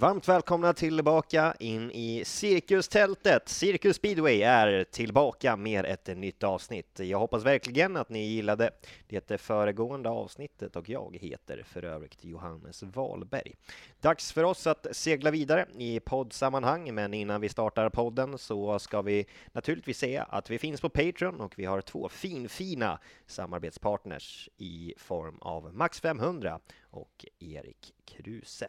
[0.00, 3.48] Varmt välkomna tillbaka in i cirkustältet.
[3.48, 6.98] Cirkus Speedway är tillbaka med ett nytt avsnitt.
[6.98, 8.70] Jag hoppas verkligen att ni gillade
[9.08, 13.54] det föregående avsnittet och jag heter för övrigt Johannes Wahlberg.
[14.00, 19.02] Dags för oss att segla vidare i poddsammanhang, men innan vi startar podden så ska
[19.02, 24.94] vi naturligtvis säga att vi finns på Patreon och vi har två finfina samarbetspartners i
[24.98, 26.60] form av Max 500
[26.90, 28.68] och Erik Kruse.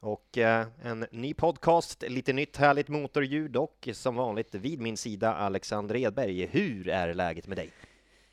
[0.00, 5.34] Och eh, en ny podcast, lite nytt härligt motorljud och som vanligt vid min sida
[5.34, 6.46] Alexander Edberg.
[6.46, 7.70] Hur är läget med dig?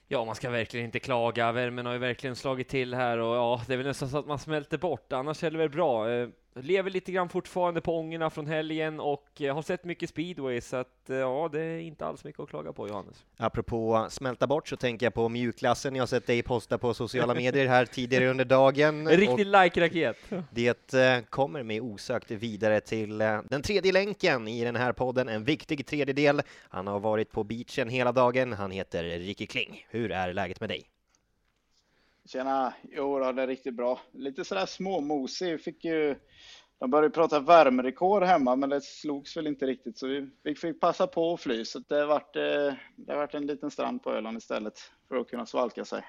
[0.07, 1.51] Ja, man ska verkligen inte klaga.
[1.51, 4.27] Värmen har ju verkligen slagit till här och ja, det är väl nästan så att
[4.27, 5.13] man smälter bort.
[5.13, 6.11] Annars är det väl bra.
[6.11, 10.61] Eh, Lever lite grann fortfarande på ångorna från helgen och eh, har sett mycket speedway,
[10.61, 13.25] så att eh, ja, det är inte alls mycket att klaga på, Johannes.
[13.37, 15.95] Apropå smälta bort så tänker jag på mjukklassen.
[15.95, 19.07] Jag har sett dig posta på sociala medier här tidigare under dagen.
[19.07, 20.17] En riktig like-raket.
[20.51, 25.43] Det eh, kommer mig osökt vidare till den tredje länken i den här podden, en
[25.43, 26.41] viktig tredjedel.
[26.69, 28.53] Han har varit på beachen hela dagen.
[28.53, 29.85] Han heter Ricky Kling.
[29.89, 30.90] Hur är läget med dig?
[32.25, 32.73] Tjena!
[32.83, 33.99] Jo, då, det är riktigt bra.
[34.11, 35.61] Lite sådär småmosig.
[35.61, 36.15] Fick ju,
[36.79, 40.79] de började prata värmerekord hemma, men det slogs väl inte riktigt, så vi, vi fick
[40.79, 41.65] passa på att fly.
[41.65, 45.45] Så det vart, eh, det vart en liten strand på Öland istället för att kunna
[45.45, 46.03] svalka sig.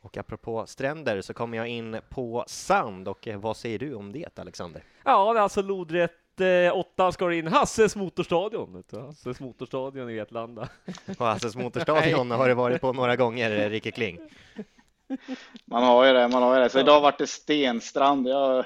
[0.00, 4.12] Och apropå stränder så kommer jag in på sand och eh, vad säger du om
[4.12, 4.82] det, Alexander?
[5.04, 7.46] Ja, det är alltså lodrätt eh, åtta ska det in.
[7.46, 8.84] Hasses motorstadion.
[8.90, 8.98] du.
[9.00, 10.68] Hasses motorstadion i Vetlanda.
[11.18, 14.18] På Hasses Motorstadion har det varit på några gånger, Ricky Kling.
[15.64, 16.70] Man har ju det, man har ju det.
[16.70, 18.28] Så idag vart det stenstrand.
[18.28, 18.64] Jag,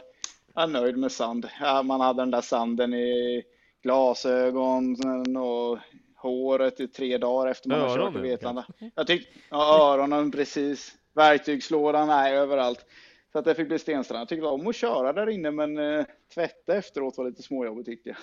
[0.54, 1.48] är nöjd med sand.
[1.84, 3.42] Man hade den där sanden i
[3.82, 5.78] glasögonen och
[6.16, 8.66] håret i tre dagar efter man har kört i Öronen, Vetlanda.
[8.94, 10.94] Jag tyckte, ja, öronen precis.
[11.14, 12.86] Verktygslådan är överallt.
[13.32, 14.20] Så att det fick bli stenstrand.
[14.20, 18.08] Jag tyckte om att köra där inne, men eh, tvätta efteråt var lite småjobbigt tyckte
[18.08, 18.18] jag.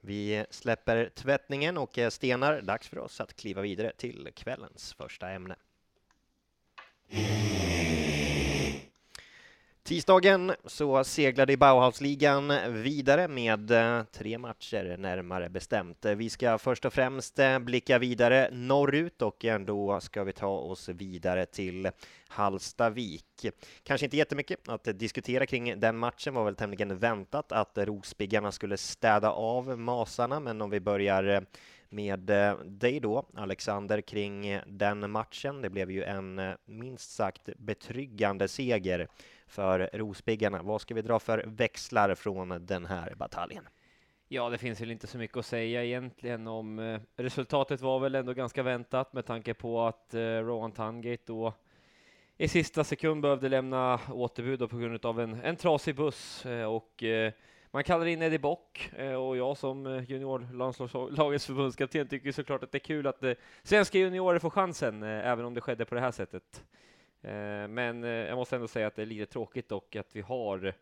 [0.00, 2.60] Vi släpper tvättningen och eh, stenar.
[2.60, 5.56] Dags för oss att kliva vidare till kvällens första ämne.
[9.84, 16.04] Tisdagen så seglade Bauhausligan vidare med eh, tre matcher närmare bestämt.
[16.04, 20.88] Vi ska först och främst eh, blicka vidare norrut och då ska vi ta oss
[20.88, 21.90] vidare till
[22.28, 23.46] Hallstavik.
[23.82, 28.76] Kanske inte jättemycket att diskutera kring den matchen, var väl tämligen väntat att Rospiggarna skulle
[28.76, 31.40] städa av Masarna, men om vi börjar eh,
[31.88, 35.62] med eh, dig då, Alexander, kring eh, den matchen.
[35.62, 39.08] Det blev ju en eh, minst sagt betryggande seger
[39.46, 40.62] för Rospiggarna.
[40.62, 43.68] Vad ska vi dra för växlar från den här bataljen?
[44.28, 48.32] Ja, det finns väl inte så mycket att säga egentligen om resultatet var väl ändå
[48.32, 51.54] ganska väntat med tanke på att Rowan Tungate då
[52.38, 57.32] i sista sekund behövde lämna återbud på grund av en, en trasig buss och eh,
[57.74, 62.72] man kallar in Eddie Bock eh, och jag som eh, juniorlandslagets förbundskapten tycker såklart att
[62.72, 66.00] det är kul att eh, svenska juniorer får chansen, även om det skedde på det
[66.00, 66.64] här sättet.
[67.68, 70.74] Men jag måste ändå säga att det är lite tråkigt och att vi har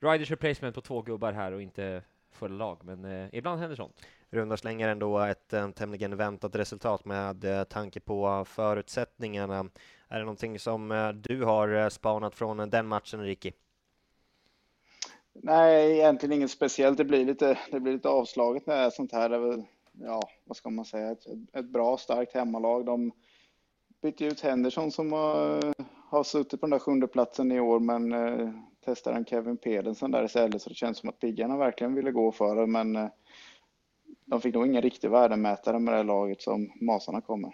[0.00, 4.06] Riders replacement på två gubbar här och inte fulla lag, men ibland händer sånt.
[4.34, 9.68] Runda slänger ändå ett eh, tämligen väntat resultat med eh, tanke på förutsättningarna.
[10.08, 13.52] Är det någonting som eh, du har eh, spanat från den matchen, Ricky?
[15.32, 16.98] Nej, egentligen inget speciellt.
[16.98, 19.28] Det blir lite, det blir lite avslaget när det är sånt här.
[19.28, 19.62] Det är väl,
[19.92, 22.86] ja, vad ska man säga, ett, ett bra starkt hemmalag.
[22.86, 23.12] De
[24.02, 25.74] bytte ut Henderson som har,
[26.08, 28.50] har suttit på den där sjunde platsen i år, men eh,
[28.84, 32.32] testar en Kevin Pedersen där istället, så det känns som att piggarna verkligen ville gå
[32.32, 33.08] för det, men eh,
[34.24, 37.52] de fick nog ingen riktig värdemätare med det laget som Masarna kommer.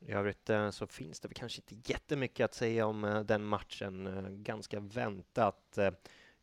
[0.00, 4.06] I övrigt eh, så finns det kanske inte jättemycket att säga om eh, den matchen.
[4.06, 5.90] Eh, ganska väntat eh,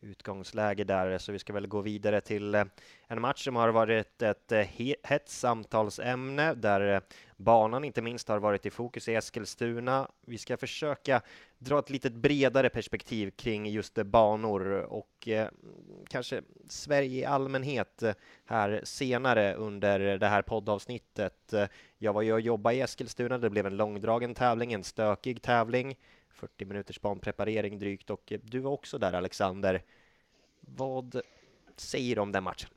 [0.01, 2.63] utgångsläge där, så vi ska väl gå vidare till eh,
[3.07, 4.67] en match som har varit ett eh,
[5.03, 7.01] hett samtalsämne där eh,
[7.37, 10.07] banan inte minst har varit i fokus i Eskilstuna.
[10.25, 11.21] Vi ska försöka
[11.57, 15.47] dra ett lite bredare perspektiv kring just banor och eh,
[16.09, 18.03] kanske Sverige i allmänhet
[18.45, 21.53] här senare under det här poddavsnittet.
[21.97, 25.95] Jag var ju och jobbade i Eskilstuna, det blev en långdragen tävling, en stökig tävling.
[26.33, 29.83] 40 minuters banpreparering drygt och du var också där Alexander.
[30.59, 31.21] Vad
[31.75, 32.69] säger du om den matchen?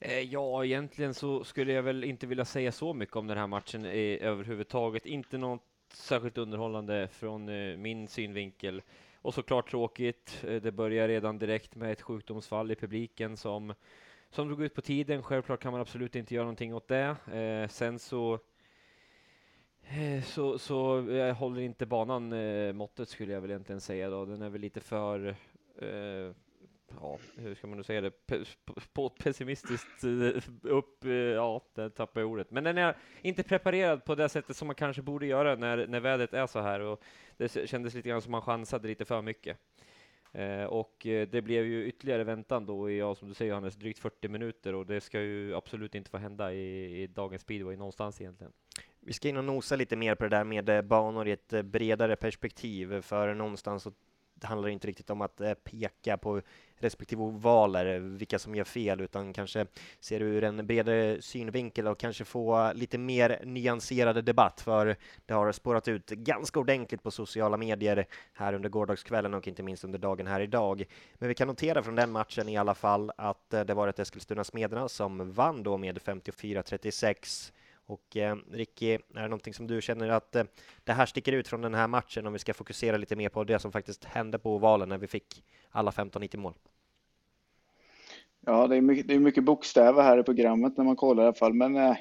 [0.00, 3.46] Eh, ja, egentligen så skulle jag väl inte vilja säga så mycket om den här
[3.46, 5.06] matchen överhuvudtaget.
[5.06, 5.62] Inte något
[5.92, 8.82] särskilt underhållande från eh, min synvinkel.
[9.22, 10.44] Och såklart tråkigt.
[10.48, 13.74] Eh, det börjar redan direkt med ett sjukdomsfall i publiken som,
[14.30, 15.22] som drog ut på tiden.
[15.22, 17.16] Självklart kan man absolut inte göra någonting åt det.
[17.70, 18.38] Sen så
[19.90, 24.24] Eh, så, så jag håller inte banan eh, måttet skulle jag väl egentligen säga då.
[24.24, 25.36] Den är väl lite för
[25.78, 26.32] eh,
[27.00, 28.44] ja, hur ska man nu säga det, Pe
[29.18, 32.50] pessimistiskt eh, upp, eh, ja, där tappar jag ordet.
[32.50, 36.00] Men den är inte preparerad på det sättet som man kanske borde göra när, när
[36.00, 37.02] vädret är så här och
[37.36, 39.58] det kändes lite grann som man chansade lite för mycket.
[40.32, 43.76] Eh, och eh, det blev ju ytterligare väntan då i, ja, som du säger Hannes,
[43.76, 47.76] drygt 40 minuter och det ska ju absolut inte få hända i, i dagens speedway
[47.76, 48.52] någonstans egentligen.
[49.00, 51.52] Vi ska in och nosa lite mer på det där med eh, banor i ett
[51.52, 53.92] eh, bredare perspektiv, för någonstans så
[54.40, 56.40] det handlar inte riktigt om att eh, peka på
[56.80, 59.66] respektive ovaler, vilka som gör fel, utan kanske
[60.00, 64.96] ser ur en bredare synvinkel och kanske få lite mer nyanserad debatt, för
[65.26, 69.84] det har spårat ut ganska ordentligt på sociala medier här under gårdagskvällen och inte minst
[69.84, 70.84] under dagen här idag.
[71.14, 73.98] Men vi kan notera från den matchen i alla fall att eh, det var ett
[73.98, 77.52] Eskilstuna Smederna som vann då med 54-36
[77.88, 80.44] och eh, Ricky, är det någonting som du känner att eh,
[80.84, 83.44] det här sticker ut från den här matchen om vi ska fokusera lite mer på
[83.44, 86.54] det som faktiskt hände på ovalen när vi fick alla 15-90 mål?
[88.40, 91.26] Ja, det är, mycket, det är mycket bokstäver här i programmet när man kollar i
[91.26, 91.96] alla fall, men eh,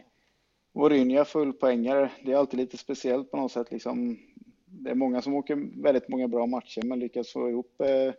[0.72, 3.72] Vorinja fullpoängare, det är alltid lite speciellt på något sätt.
[3.72, 4.18] Liksom,
[4.66, 8.14] det är många som åker väldigt många bra matcher, men lyckas få ihop eh,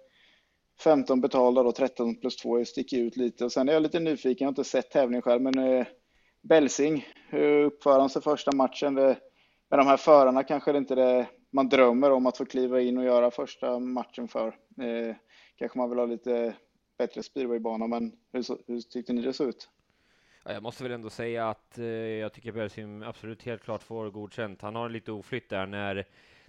[0.81, 3.45] 15 betalda och 13 plus 2 sticker ut lite.
[3.45, 5.87] Och sen är jag lite nyfiken, jag har inte sett tävlingen själv, men eh,
[6.43, 8.95] Belsing, eh, hur uppför han sig första matchen?
[8.95, 9.19] Det,
[9.71, 12.81] med de här förarna kanske det inte är det man drömmer om att få kliva
[12.81, 14.47] in och göra första matchen för.
[14.83, 15.17] Eh,
[15.57, 16.55] kanske man vill ha lite
[16.99, 19.69] bättre speedwaybana, men hur, hur tyckte ni det såg ut?
[20.45, 24.63] Jag måste väl ändå säga att eh, jag tycker Belsing absolut helt klart får godkänt.
[24.63, 26.07] Han har lite oflytt där när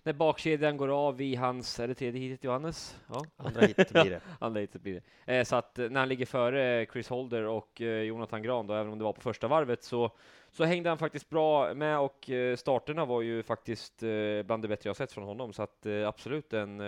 [0.09, 2.99] när bakkedjan går av i hans, är det tredje hitet Johannes?
[3.09, 4.21] Ja, andra hitet blir det.
[4.39, 5.37] andra hitet blir det.
[5.37, 8.73] Eh, så att eh, när han ligger före Chris Holder och eh, Jonathan Gran då,
[8.73, 10.11] även om det var på första varvet, så,
[10.51, 14.67] så hängde han faktiskt bra med och eh, starterna var ju faktiskt eh, bland det
[14.67, 16.81] bättre jag sett från honom, så att eh, absolut en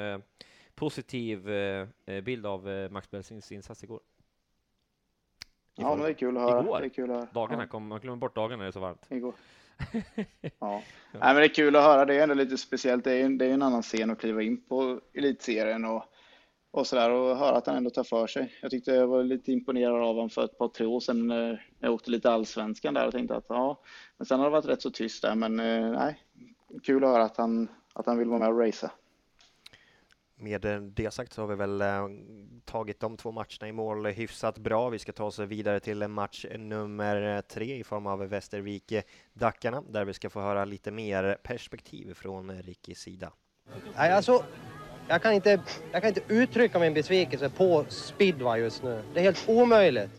[0.75, 1.49] positiv
[2.23, 3.99] bild av Max Belsings insats igår.
[5.75, 6.61] Ja, men det är kul att höra.
[6.61, 6.79] Igår?
[6.79, 7.27] Det är kul att höra.
[7.33, 7.67] Dagarna, ja.
[7.67, 9.05] kom, man glömmer bort dagarna när det är så varmt.
[9.09, 9.33] Igår.
[10.59, 10.81] Ja.
[11.11, 12.05] Nej, men det är kul att höra.
[12.05, 13.03] Det är ändå lite speciellt.
[13.03, 16.03] Det är, det är en annan scen att kliva in på elitserien och,
[16.71, 18.53] och så där och höra att han ändå tar för sig.
[18.61, 21.65] Jag tyckte jag var lite imponerad av honom för ett par, tre år sedan när
[21.79, 23.81] jag åkte lite allsvenskan där och tänkte att ja,
[24.17, 25.35] men sen har det varit rätt så tyst där.
[25.35, 26.19] Men eh, nej,
[26.83, 28.91] kul att höra att han, att han vill vara med och racea.
[30.41, 30.61] Med
[30.95, 32.07] det sagt så har vi väl eh,
[32.65, 34.89] tagit de två matcherna i mål hyfsat bra.
[34.89, 40.13] Vi ska ta oss vidare till match nummer tre i form av Västervik-Dackarna där vi
[40.13, 43.31] ska få höra lite mer perspektiv från Rickis sida.
[43.95, 44.45] Nej, alltså,
[45.07, 45.61] jag kan, inte,
[45.91, 49.03] jag kan inte uttrycka min besvikelse på speedway just nu.
[49.13, 50.11] Det är helt omöjligt.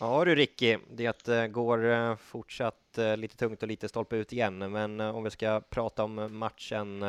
[0.00, 2.76] Ja du Ricky, det eh, går eh, fortsatt
[3.16, 7.04] lite tungt och lite stolpe ut igen, men om vi ska prata om matchen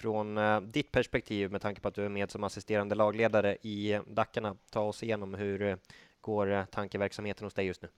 [0.00, 4.00] från eh, ditt perspektiv med tanke på att du är med som assisterande lagledare i
[4.06, 4.56] Dackarna.
[4.70, 5.76] Ta oss igenom hur eh,
[6.20, 7.88] går eh, tankeverksamheten hos dig just nu?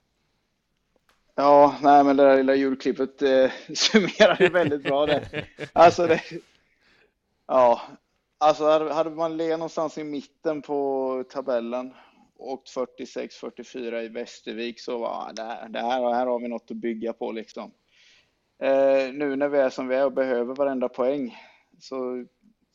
[1.35, 5.45] Ja, nej, men det där lilla julklippet eh, summerar det väldigt bra det.
[5.73, 6.21] Alltså, det,
[7.47, 7.81] ja,
[8.37, 11.93] alltså hade man legat någonstans i mitten på tabellen
[12.37, 16.71] och 46-44 i Västervik så var ah, det här, det här, här har vi något
[16.71, 17.71] att bygga på liksom.
[18.59, 21.35] Eh, nu när vi är som vi är och behöver varenda poäng
[21.79, 22.25] så,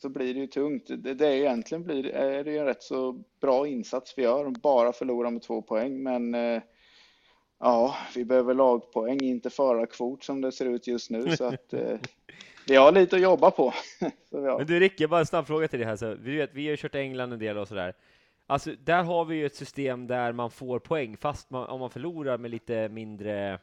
[0.01, 0.87] så blir det ju tungt.
[0.87, 4.49] Det, det är egentligen blir, är det ju en rätt så bra insats vi gör,
[4.49, 6.03] bara förlora med två poäng.
[6.03, 6.61] Men eh,
[7.59, 11.37] ja, vi behöver lagpoäng, inte förarkvot som det ser ut just nu.
[11.37, 11.99] Så att, eh,
[12.67, 13.73] vi har lite att jobba på.
[14.31, 15.95] Men du Ricke, bara en snabb fråga till dig här.
[15.95, 17.93] Så vi, vet, vi har kört England en del och sådär.
[18.47, 21.89] Alltså, där har vi ju ett system där man får poäng, fast man, om man
[21.89, 23.59] förlorar med lite mindre,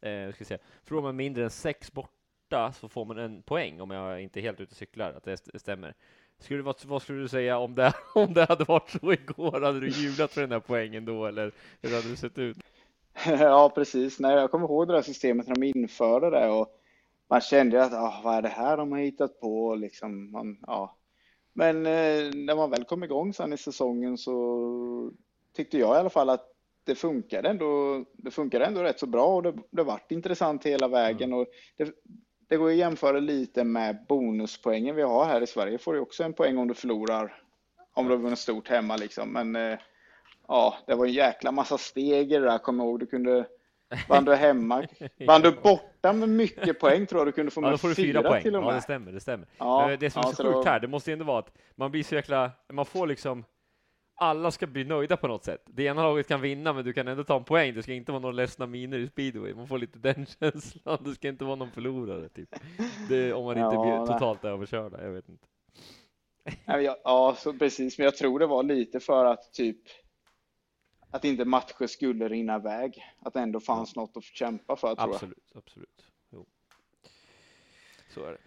[0.00, 2.15] eh, ska säga, förlorar man mindre än sex bort
[2.48, 5.24] borta så får man en poäng om jag inte är helt ute och cyklar, att
[5.24, 5.94] det stämmer.
[6.38, 9.60] Skulle, vad, vad skulle du säga om det, om det hade varit så igår?
[9.60, 12.56] Hade du jublat för den här poängen då, eller hur hade det sett ut?
[13.26, 14.20] Ja, precis.
[14.20, 16.68] Nej, jag kommer ihåg det där systemet när de införde det och
[17.28, 19.74] man kände att ah, vad är det här de har hittat på?
[19.74, 20.96] Liksom, man, ja.
[21.52, 25.12] Men eh, när man väl kom igång sen i säsongen så
[25.56, 28.04] tyckte jag i alla fall att det funkade ändå.
[28.12, 31.28] Det funkade ändå rätt så bra och det, det vart intressant hela vägen.
[31.28, 31.38] Mm.
[31.38, 31.92] Och det,
[32.48, 35.78] det går att jämföra lite med bonuspoängen vi har här i Sverige.
[35.78, 37.36] Får du också en poäng om du förlorar,
[37.94, 39.28] om du har vunnit stort hemma liksom.
[39.32, 39.78] Men eh,
[40.48, 43.00] ja, det var en jäkla massa steg i det där, kom ihåg.
[43.00, 43.44] Du kunde,
[44.08, 44.84] vann du hemma,
[45.26, 47.68] vann du borta Ja, men mycket poäng tror jag du kunde få med.
[47.68, 48.42] Ja, då får du fyra, fyra poäng.
[48.42, 48.70] till och med.
[48.70, 49.46] Ja, det stämmer, det stämmer.
[49.58, 51.24] Ja, Eh, det som är ja, så så sjukt då- här, det måste ju ändå
[51.24, 53.44] vara att man blir så jäkla, man får liksom
[54.16, 55.62] alla ska bli nöjda på något sätt.
[55.66, 57.74] Det ena laget kan vinna, men du kan ändå ta en poäng.
[57.74, 59.54] Det ska inte vara några ledsna miner i speedway.
[59.54, 60.98] Man får lite den känslan.
[61.04, 62.54] Det ska inte vara någon förlorare, typ.
[63.08, 64.06] Det, om man inte Ja, blir nej.
[64.06, 65.04] totalt överkörda.
[65.04, 65.46] Jag vet inte.
[66.64, 67.98] Ja, Ja, så precis.
[67.98, 69.78] Men jag tror det var lite för att typ
[71.10, 73.04] att inte matcher skulle rinna iväg.
[73.18, 75.14] Att det ändå fanns något att kämpa för, tror jag.
[75.14, 76.02] Absolut, absolut.
[78.14, 78.38] Så är det.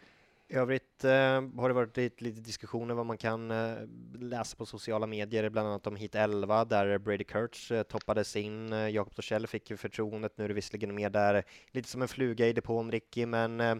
[0.51, 3.77] I övrigt eh, har det varit lite, lite diskussioner vad man kan eh,
[4.19, 8.73] läsa på sociala medier, bland annat om Hit 11 där Brady Kurtz eh, toppades in.
[8.73, 12.07] Eh, Jakob Torssell fick ju förtroendet, nu är det visserligen mer där, lite som en
[12.07, 13.75] fluga i depån Ricky, men eh,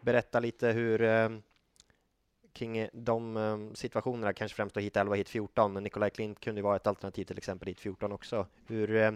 [0.00, 1.28] berätta lite hur eh,
[2.52, 6.10] kring eh, de eh, situationerna, kanske främst då Hit 11 och Hit 14, men Nikolaj
[6.10, 8.46] Klint kunde ju vara ett alternativ till exempel Hit 14 också.
[8.66, 9.12] Hur eh,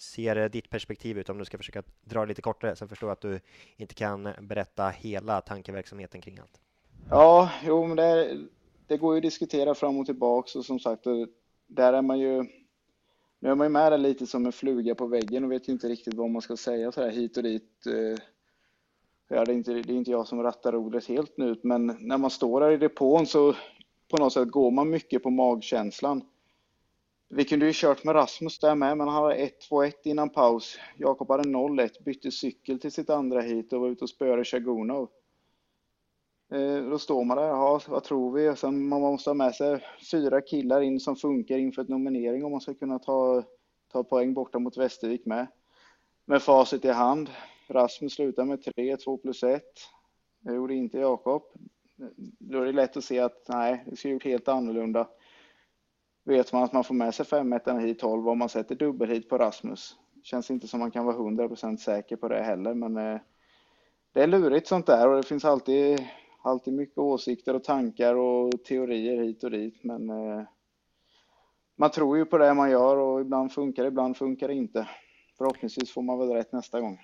[0.00, 2.76] ser ditt perspektiv ut om du ska försöka dra det lite kortare?
[2.76, 3.40] Sen förstår jag att du
[3.76, 6.60] inte kan berätta hela tankeverksamheten kring allt.
[7.10, 8.38] Ja, jo, men det,
[8.86, 11.04] det går ju att diskutera fram och tillbaks och som sagt,
[11.66, 12.44] där är man ju
[13.40, 15.88] nu är man ju med där lite som en fluga på väggen och vet inte
[15.88, 17.86] riktigt vad man ska säga så här hit och dit.
[17.86, 18.18] Eh.
[19.28, 22.18] Ja, det, är inte, det är inte jag som rattar ordet helt nu, men när
[22.18, 23.54] man står där i depån så
[24.08, 26.22] på något sätt går man mycket på magkänslan.
[27.32, 30.78] Vi kunde ju kört med Rasmus där med, men han hade 1-2-1 innan paus.
[30.96, 35.08] Jakob hade 0-1, bytte cykel till sitt andra hit och var ute och spöade Shagunov.
[36.52, 38.56] Eh, då står man där, ja, vad tror vi?
[38.56, 42.52] Sen man måste ha med sig fyra killar in som funkar inför ett nominering om
[42.52, 43.42] man ska kunna ta,
[43.92, 45.46] ta poäng borta mot Västervik med.
[46.24, 47.30] Med facit i hand.
[47.68, 49.62] Rasmus slutar med 3, 2 plus 1.
[50.40, 51.42] Det gjorde inte Jakob.
[52.38, 55.08] Då är det lätt att se att nej, det skulle gjort helt annorlunda.
[56.24, 59.38] Vet man att man får med sig 5 hit 12 om man sätter dubbelhit på
[59.38, 59.96] Rasmus.
[60.22, 63.20] Känns inte som man kan vara 100% säker på det heller, men eh,
[64.12, 66.06] det är lurigt sånt där och det finns alltid,
[66.42, 69.84] alltid mycket åsikter och tankar och teorier hit och dit.
[69.84, 70.42] Men eh,
[71.76, 74.88] man tror ju på det man gör och ibland funkar det, ibland funkar det inte.
[75.38, 76.98] Förhoppningsvis får man väl rätt nästa gång.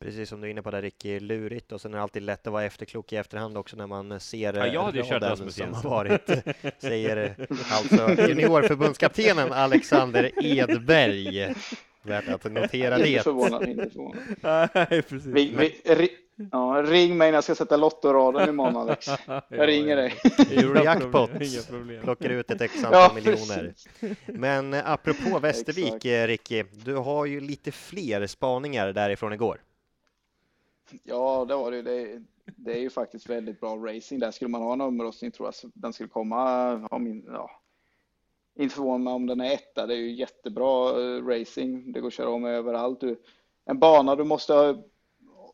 [0.00, 2.46] Precis som du är inne på där Ricky, lurigt och sen är det alltid lätt
[2.46, 5.54] att vara efterklok i efterhand också när man ser Ja, jag hade kört raden Rasmus
[5.54, 5.90] som Jensen.
[5.90, 6.30] har varit,
[6.78, 7.36] säger
[7.70, 11.54] alltså juniorförbundskaptenen Alexander Edberg.
[12.02, 13.22] Värt att notera Inte det.
[13.22, 14.22] förvånad, inte förvånad.
[14.90, 15.26] Nej, precis.
[15.26, 16.08] Vi, vi, ri,
[16.52, 19.06] ja, ring mig när jag ska sätta lottoraden imorgon Alex.
[19.48, 20.14] Jag ringer dig.
[20.50, 21.30] Eurojackpot
[21.68, 22.02] problem.
[22.02, 23.72] plockar ut ett x Ja, antal miljoner.
[24.00, 24.18] precis.
[24.26, 29.60] Men apropå Västervik, eh, Ricky, du har ju lite fler spaningar därifrån igår.
[31.02, 31.82] Ja, det var det.
[31.82, 32.22] det.
[32.56, 34.20] Det är ju faktiskt väldigt bra racing.
[34.20, 36.72] Där skulle man ha en omröstning tror jag att den skulle komma.
[36.90, 37.50] Om in, ja.
[38.58, 39.86] Inte förvåna om den är etta.
[39.86, 41.92] Det är ju jättebra eh, racing.
[41.92, 43.00] Det går att köra om överallt.
[43.00, 43.22] Du,
[43.64, 44.82] en bana du måste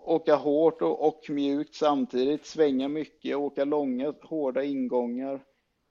[0.00, 2.46] åka hårt och, och mjukt samtidigt.
[2.46, 5.44] Svänga mycket, åka långa hårda ingångar.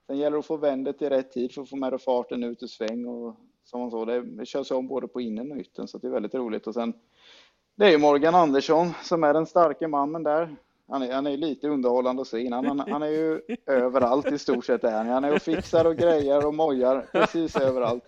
[0.06, 2.44] Sen gäller det att få vändet i rätt tid för att få med dig farten
[2.44, 3.06] ut ur sväng.
[3.06, 6.06] Och, som man så, det, det körs om både på innen och yttern så det
[6.06, 6.66] är väldigt roligt.
[6.66, 6.94] Och sen
[7.74, 10.56] det är ju Morgan Andersson som är den starka mannen där.
[10.88, 12.66] Han är, han är lite underhållande att se innan.
[12.66, 14.84] Han, han är ju överallt i stort sett.
[14.84, 15.08] Är han.
[15.08, 18.04] han är och fixar och grejer och mojar precis överallt.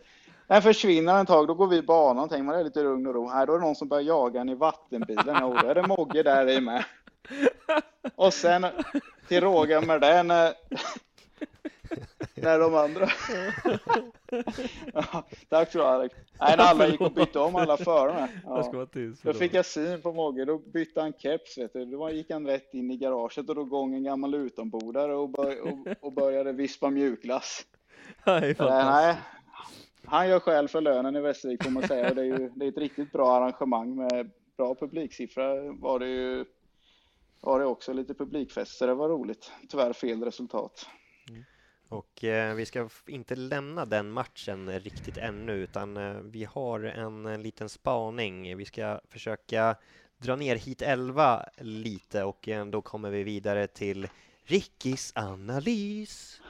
[0.46, 2.28] När försvinner ett tag, då går vi i banan.
[2.28, 3.30] Tänker man är lite lugn och ro.
[3.30, 5.42] Nej, då är det någon som börjar jaga en i vattenbilen.
[5.42, 6.84] Och då är det Mogge där i med.
[8.14, 8.66] Och sen
[9.28, 10.52] till råga med det när,
[12.34, 13.08] när de andra...
[14.94, 16.14] Ja, tack så du Alex.
[16.40, 18.28] Nej, när alla gick och bytte om alla förarna.
[18.44, 18.86] Ja.
[19.22, 21.84] Då fick jag syn på Mogge, då bytte han keps vet du.
[21.84, 25.60] Då gick han rätt in i garaget och då gång en gammal utombordare och, bör,
[25.60, 27.66] och, och började vispa mjukglass.
[28.26, 29.16] Nej,
[30.04, 32.08] han gör skäl för lönen i Västervik får man säga.
[32.08, 36.08] Och det är ju det är ett riktigt bra arrangemang med bra publiksiffra var det
[36.08, 36.44] ju.
[37.40, 39.52] Var det också lite publikfest så det var roligt.
[39.68, 40.86] Tyvärr fel resultat.
[41.94, 47.26] Och eh, vi ska inte lämna den matchen riktigt ännu, utan eh, vi har en,
[47.26, 48.56] eh, liten spaning.
[48.56, 49.76] Vi ska försöka
[50.18, 54.08] dra ner hit 11 lite och eh, då kommer vi vidare till
[54.44, 56.40] Rickis analys.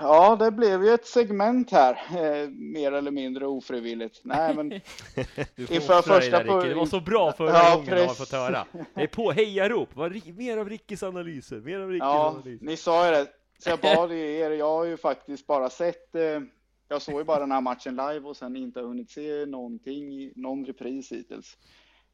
[0.00, 4.20] Ja, det blev ju ett segment här, eh, mer eller mindre ofrivilligt.
[4.24, 4.68] Nej, men
[5.56, 8.06] Du får Inför första där, på- Det var så bra förra Ja, gången har jag
[8.08, 8.18] precis.
[8.18, 8.66] fått höra.
[8.94, 9.88] Det är på hejarop.
[10.36, 11.56] Mer av Rickis analyser.
[11.56, 12.64] Mer av Rickis Ja, analyser.
[12.66, 13.26] ni sa ju det.
[13.64, 14.50] Så jag bad er.
[14.50, 16.14] Jag har ju faktiskt bara sett.
[16.14, 16.40] Eh,
[16.88, 20.66] jag såg ju bara den här matchen live och sen inte hunnit se någonting, någon
[20.66, 21.58] repris hittills.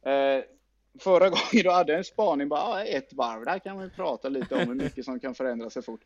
[0.03, 0.45] Eh,
[0.99, 4.55] Förra gången då hade jag en spaning, bara ett varv, där kan man prata lite
[4.55, 6.01] om hur mycket som kan förändra sig fort.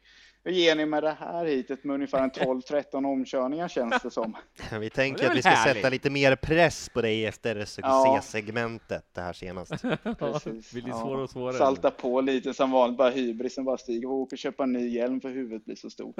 [0.45, 4.37] Hur ger ni med det här hitet med ungefär en 12-13 omkörningar känns det som?
[4.81, 5.77] Vi tänker det att vi ska härligt.
[5.77, 9.73] sätta lite mer press på dig efter succésegmentet det här senast.
[10.19, 10.73] Precis.
[10.73, 11.57] blir lite svårare och svårare.
[11.57, 14.01] Salta på lite som vanligt, bara hybrisen bara stiger.
[14.01, 16.17] Vi åker och köpa en ny hjälm för huvudet blir så stort.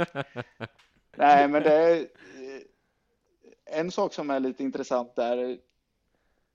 [1.17, 2.05] Nej, men det är eh,
[3.79, 5.59] en sak som är lite intressant där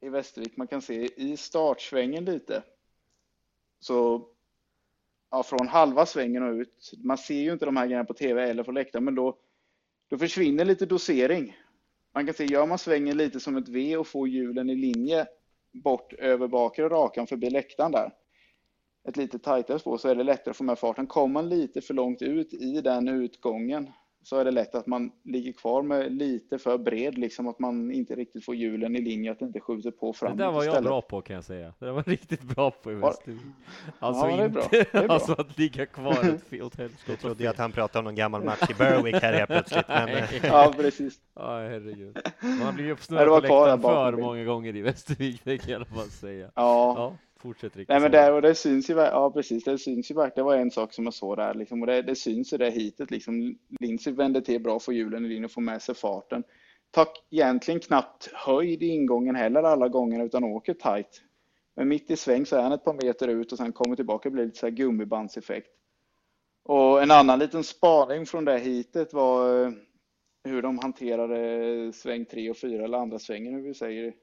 [0.01, 0.57] i Västervik.
[0.57, 2.63] Man kan se i startsvängen lite.
[3.79, 4.27] Så
[5.31, 6.91] ja, från halva svängen och ut.
[6.97, 9.37] Man ser ju inte de här grejerna på tv eller på läktaren, men då,
[10.09, 11.57] då försvinner lite dosering.
[12.13, 15.27] Man kan se, gör man svängen lite som ett V och får hjulen i linje
[15.71, 18.11] bort över bakre rakan förbi läktaren där,
[19.07, 21.07] ett lite tajtare spår, så är det lättare att få med farten.
[21.07, 23.91] Kommer man lite för långt ut i den utgången
[24.29, 27.91] så är det lätt att man ligger kvar med lite för bred, liksom att man
[27.91, 30.63] inte riktigt får hjulen i linje, att det inte skjuter på Det framåt där var
[30.63, 30.83] jag istället.
[30.83, 31.73] bra på kan jag säga.
[31.79, 33.41] Det där var riktigt bra på i Västervik.
[33.99, 34.67] Alltså Ja, det är inte, bra.
[34.71, 35.13] Det är bra.
[35.13, 37.03] alltså att ligga kvar ett fel helvete.
[37.07, 39.87] Jag trodde ju att han pratade om någon gammal match i Berwick här helt plötsligt,
[39.87, 40.23] men.
[40.43, 41.19] Ja, precis.
[41.35, 42.17] Ja, herregud.
[42.63, 46.51] Man det uppsnurrad på läktaren för många gånger i Västervik, det kan jag fall säga.
[46.55, 46.93] Ja.
[46.97, 47.89] Ja, fortsätt riktigt.
[47.89, 50.61] Nej men det, och det syns ju, ja precis, det syns ju verkligen, det var
[50.61, 53.57] en sak som jag såg där liksom, och det, det syns i det hitet liksom.
[53.79, 56.43] Lindsey vände till bra, får hjulen i linje och får med sig farten.
[56.91, 61.21] Tar egentligen knappt höjd i ingången heller alla gånger utan åker tight.
[61.75, 64.29] Men mitt i sväng så är han ett par meter ut och sen kommer tillbaka
[64.29, 65.69] och blir lite så här gummibandseffekt.
[66.63, 69.71] Och en annan liten spaning från det hitet var eh,
[70.43, 74.13] hur de hanterade sväng 3 och 4 eller andra svängen hur vi säger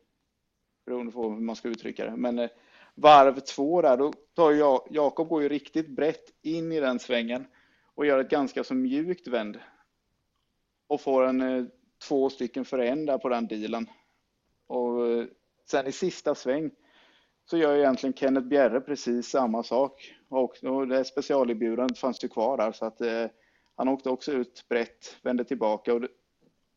[0.87, 2.17] beroende på hur man ska uttrycka det.
[2.17, 2.51] Men eh,
[2.97, 7.47] varv två där, då tar jag, Jakob går ju riktigt brett in i den svängen
[7.95, 9.59] och gör ett ganska så mjukt vänd.
[10.87, 11.65] Och får en eh,
[12.09, 13.91] två stycken för en där på den dealen.
[14.67, 15.25] Och eh,
[15.71, 16.71] sen i sista sväng
[17.51, 20.15] så gör ju egentligen Kenneth Bjerre precis samma sak.
[20.29, 23.27] Och, och det specialerbjudandet fanns ju kvar där så att eh,
[23.77, 26.09] han åkte också ut brett, vände tillbaka och det,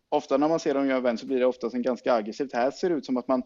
[0.09, 2.53] ofta när man ser dem göra vänd så blir det oftast en ganska aggressivt.
[2.53, 3.43] Här ser det ut som att man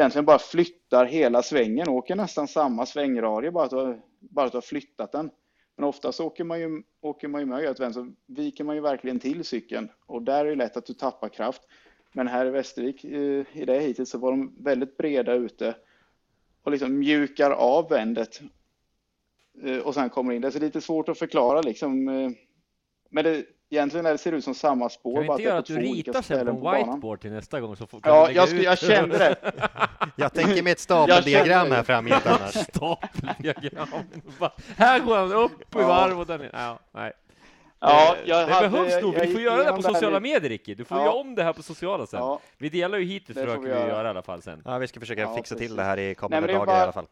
[0.00, 4.52] egentligen bara flyttar hela svängen, åker nästan samma svängradie bara att du har, bara att
[4.52, 5.30] du har flyttat den.
[5.76, 8.80] Men oftast åker man ju, åker man ju med ett vänd så viker man ju
[8.80, 11.62] verkligen till cykeln och där är det lätt att du tappar kraft.
[12.12, 15.76] Men här i Västervik eh, i det hittills så var de väldigt breda ute
[16.62, 18.40] och liksom mjukar av vändet
[19.62, 20.42] eh, och sen kommer in.
[20.42, 22.08] Det är lite svårt att förklara liksom.
[22.08, 22.30] Eh,
[23.10, 25.14] men det, egentligen är det ser ut som samma spår.
[25.14, 26.78] Kan vi bara inte göra att du ritar sen på en banan.
[26.86, 29.36] whiteboard till nästa gång så får, Ja, jag, ut jag kände det.
[30.16, 32.54] jag tänker mig ett stapeldiagram här framgent annars.
[32.74, 33.88] Stapeldiagram.
[34.76, 35.86] Här går han upp i Ja.
[35.88, 36.50] varv och den är...
[36.52, 37.12] Ja, nej.
[37.80, 39.14] Ja, det jag det hade- behövs nog.
[39.20, 40.74] Vi får göra det på sociala medier, Ricky.
[40.74, 41.04] Du får Ja.
[41.04, 42.20] göra om det här på sociala sen.
[42.20, 43.88] Ja, Vi delar ju hittills, försöker vi göra.
[43.88, 44.62] göra i alla fall sen.
[44.64, 45.76] Ja, vi ska försöka Ja, fixa till precis.
[45.76, 47.06] det här i kommande dagar bara- i alla fall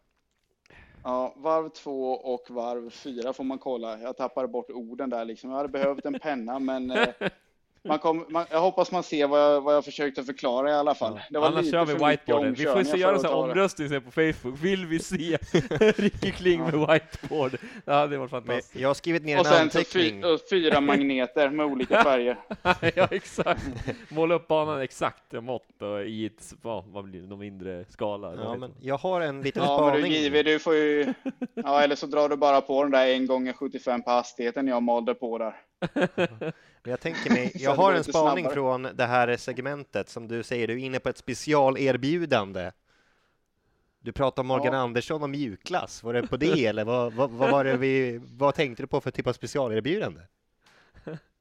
[1.04, 3.98] ja, varv två och varv fyra får man kolla.
[4.00, 5.50] Jag tappade bort orden där liksom.
[5.50, 7.08] Jag hade behövt en penna, men eh,
[7.88, 10.94] man kom, man, jag hoppas man ser vad jag, vad jag försökte förklara i alla
[10.94, 11.20] fall.
[11.30, 12.54] Det var Annars lite kör vi whiteboarden.
[12.54, 14.58] Vi får se göra en sån omröstning sen på Facebook.
[14.62, 15.38] Vill vi se
[15.96, 17.56] Ricky Kling med whiteboard?
[17.84, 18.76] Det hade varit Men fantastiskt.
[18.76, 20.22] jag har skrivit ner Och en sen så anteckning.
[20.22, 22.38] fy, fyra magneter med olika färger.
[22.94, 23.62] ja, exakt.
[24.08, 28.34] Måla upp banan exakt mått och i ett, ja, vad blir det, någon mindre skala.
[28.34, 30.44] Ja, men jag har en liten Ja, men du spaning.
[30.44, 31.14] du får ju...
[31.54, 34.82] Ja, eller så drar du bara på den där en gånger 75 på hastigheten jag
[34.82, 35.54] malde på där.
[36.86, 38.54] Jag tänker mig, jag har en spaning snabbare.
[38.54, 42.70] från det här segmentet som du säger, du är inne på ett specialerbjudande.
[44.00, 44.78] Du pratar om Morgan Ja.
[44.80, 48.54] Andersson och mjukglass, var det på det eller vad, vad, vad var det vi, vad
[48.54, 50.20] tänkte du på för typ av specialerbjudande?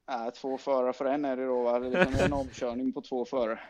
[0.06, 1.78] Ja, två förare för en är det då, va?
[1.78, 3.60] Det är liksom en omkörning på två förare.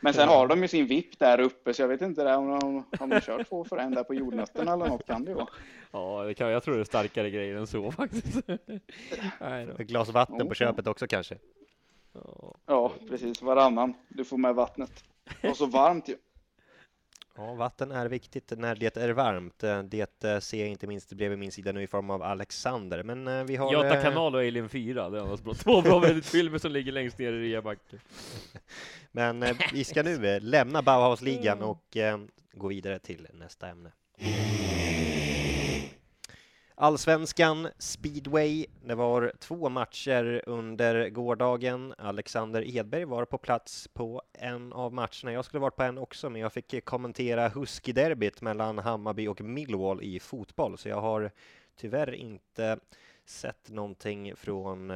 [0.00, 2.58] Men sen har de ju sin VIP där uppe, så jag vet inte där, om
[2.60, 5.46] de har de kört två för en där på jordnötterna eller något kan det vara.
[5.92, 8.48] Ja, det kan, jag tror det är starkare grejer än så faktiskt.
[9.78, 11.38] Ett glas vatten på köpet också kanske?
[12.66, 12.92] Ja.
[13.08, 13.94] Precis, varannan.
[14.08, 15.04] Du får med vattnet.
[15.42, 16.16] Och så varmt ju.
[17.36, 19.64] Ja, vatten är viktigt när det är varmt.
[19.90, 23.02] Det ser jag inte minst bredvid min sida nu i form av Alexander.
[23.02, 23.72] Men eh, vi har...
[23.72, 25.54] Göta eh, kanal och Alien 4, det är annars bra.
[25.54, 28.00] Två bra filmer som ligger längst ner i reabacken.
[29.12, 32.18] Men eh, vi ska nu eh, lämna Bauhausligan och eh,
[32.52, 33.92] gå vidare till nästa ämne.
[36.74, 38.66] Allsvenskan speedway.
[38.84, 41.94] Det var två matcher under gårdagen.
[41.98, 45.32] Alexander Edberg var på plats på en av matcherna.
[45.32, 50.02] Jag skulle varit på en också, men jag fick kommentera Husky-derbyt mellan Hammarby och Millwall
[50.02, 51.30] i fotboll, så jag har
[51.76, 52.78] tyvärr inte
[53.24, 54.90] sett någonting från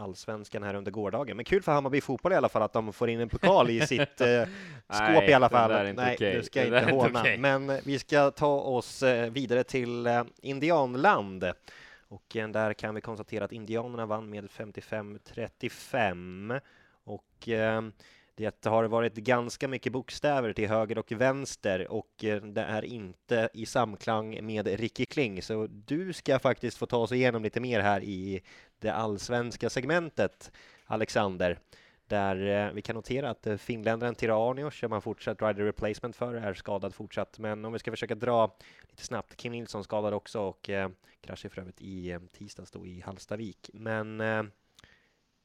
[0.00, 1.36] allsvenskan här under gårdagen.
[1.36, 3.86] Men kul för Hammarby fotboll i alla fall att de får in en pokal i
[3.86, 4.42] sitt eh,
[4.92, 5.94] skåp i alla fall.
[5.94, 6.36] Nej, okay.
[6.36, 7.20] du ska inte håna.
[7.20, 7.38] Okay.
[7.38, 10.08] Men vi ska ta oss vidare till
[10.42, 11.44] Indianland.
[12.08, 16.60] Och där kan vi konstatera att Indianerna vann med 55-35.
[17.04, 17.48] Och
[18.40, 23.48] det har varit ganska mycket bokstäver till höger och vänster och eh, det är inte
[23.54, 25.42] i samklang med Ricky Kling.
[25.42, 28.40] Så du ska faktiskt få ta oss igenom lite mer här i
[28.80, 30.52] det allsvenska segmentet,
[30.84, 31.58] Alexander.
[32.06, 36.34] Där eh, vi kan notera att eh, finländaren Tiranios, som man fortsatt rider replacement för,
[36.34, 37.38] är skadad fortsatt.
[37.38, 38.56] Men om vi ska försöka dra
[38.90, 40.90] lite snabbt, Kim Nilsson skadad också och eh,
[41.20, 43.70] kraschade för övrigt i eh, tisdags då i Hallstavik.
[43.72, 44.20] Men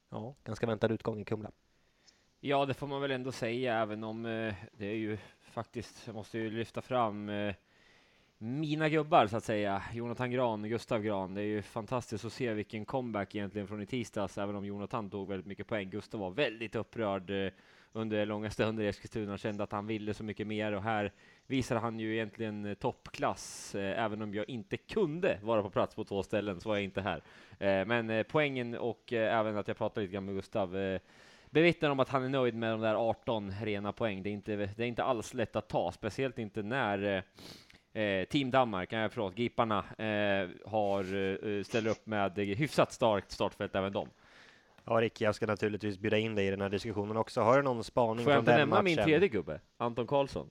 [0.10, 1.52] ja, ganska väntad utgång i Kumla.
[2.48, 6.15] Ja, det får man väl ändå säga, även om eh, det är ju faktiskt, jag
[6.15, 7.56] måste ju lyfta fram eh,
[8.38, 9.84] mina gubbar så att säga.
[9.93, 11.34] Jonathan Gran, Gustav Gran.
[11.34, 15.10] Det är ju fantastiskt att se vilken comeback egentligen från i tisdags, även om Jonathan
[15.10, 15.89] tog väldigt mycket poäng.
[15.89, 17.52] Gustav var väldigt upprörd eh,
[17.91, 21.12] under långa stunder i Eskilstuna, och kände att han ville så mycket mer och här
[21.48, 23.76] visar han ju egentligen eh, toppklass.
[23.76, 26.84] Eh, även om jag inte kunde vara på plats på två ställen så var jag
[26.84, 27.21] inte här.
[27.60, 31.00] Eh, men eh, poängen och eh, även att jag pratade lite grann med Gustav
[31.50, 34.24] bevittnar om att han är nöjd med de där 18 rena poäng.
[34.24, 37.24] Det är inte, det är inte alls lätt att ta, speciellt inte när
[37.95, 41.03] eh, Team Danmark, eh, förlåt, Giparna, eh, har,
[41.47, 44.10] eh, ställer upp med hyfsat starkt startfält även de.
[44.86, 47.41] Ja, Rick, jag ska naturligtvis bjuda in dig i den här diskussionen också.
[47.41, 49.60] Har du någon spaning Får jag inte nämna min tredje gubbe?
[49.77, 50.49] Anton Karlsson.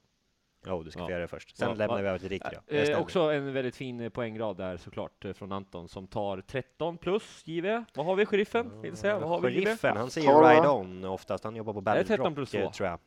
[0.66, 1.07] Jo, oh, du ska ja.
[1.07, 1.57] få göra det först.
[1.57, 2.42] Sen ja, lämnar vi över till Rick.
[2.68, 2.76] Ja.
[2.76, 7.42] Eh, också en väldigt fin eh, poängrad där såklart från Anton som tar 13 plus
[7.46, 7.85] JW.
[7.94, 8.80] Vad har vi, sheriffen?
[8.83, 9.18] Vill säga.
[9.18, 11.44] Vad har sheriffen, han säger ride on oftast.
[11.44, 12.70] Han jobbar på Battle 13 plus 2.
[12.70, 12.98] Tror jag.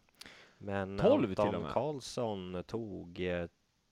[0.58, 1.72] Men 12 Anton till och med.
[1.72, 3.22] Karlsson tog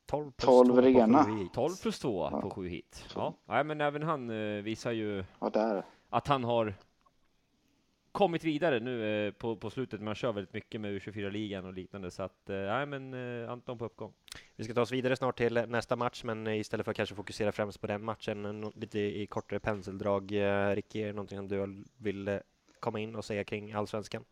[0.06, 1.26] 12 plus 12 2 rena.
[1.54, 3.06] 12 plus 2 på 7 hit.
[3.16, 4.28] Ja, Nej, men även han
[4.64, 5.24] visar ju
[6.10, 6.74] att han har
[8.16, 10.02] kommit vidare nu eh, på, på slutet.
[10.02, 13.14] Man kör väldigt mycket med U24-ligan och liknande, så att eh, nej, men
[13.44, 14.14] eh, Anton på uppgång.
[14.56, 17.52] Vi ska ta oss vidare snart till nästa match, men istället för att kanske fokusera
[17.52, 20.32] främst på den matchen, lite i kortare penseldrag.
[20.76, 22.40] Ricky, är det någonting som du vill
[22.80, 24.24] komma in och säga kring allsvenskan?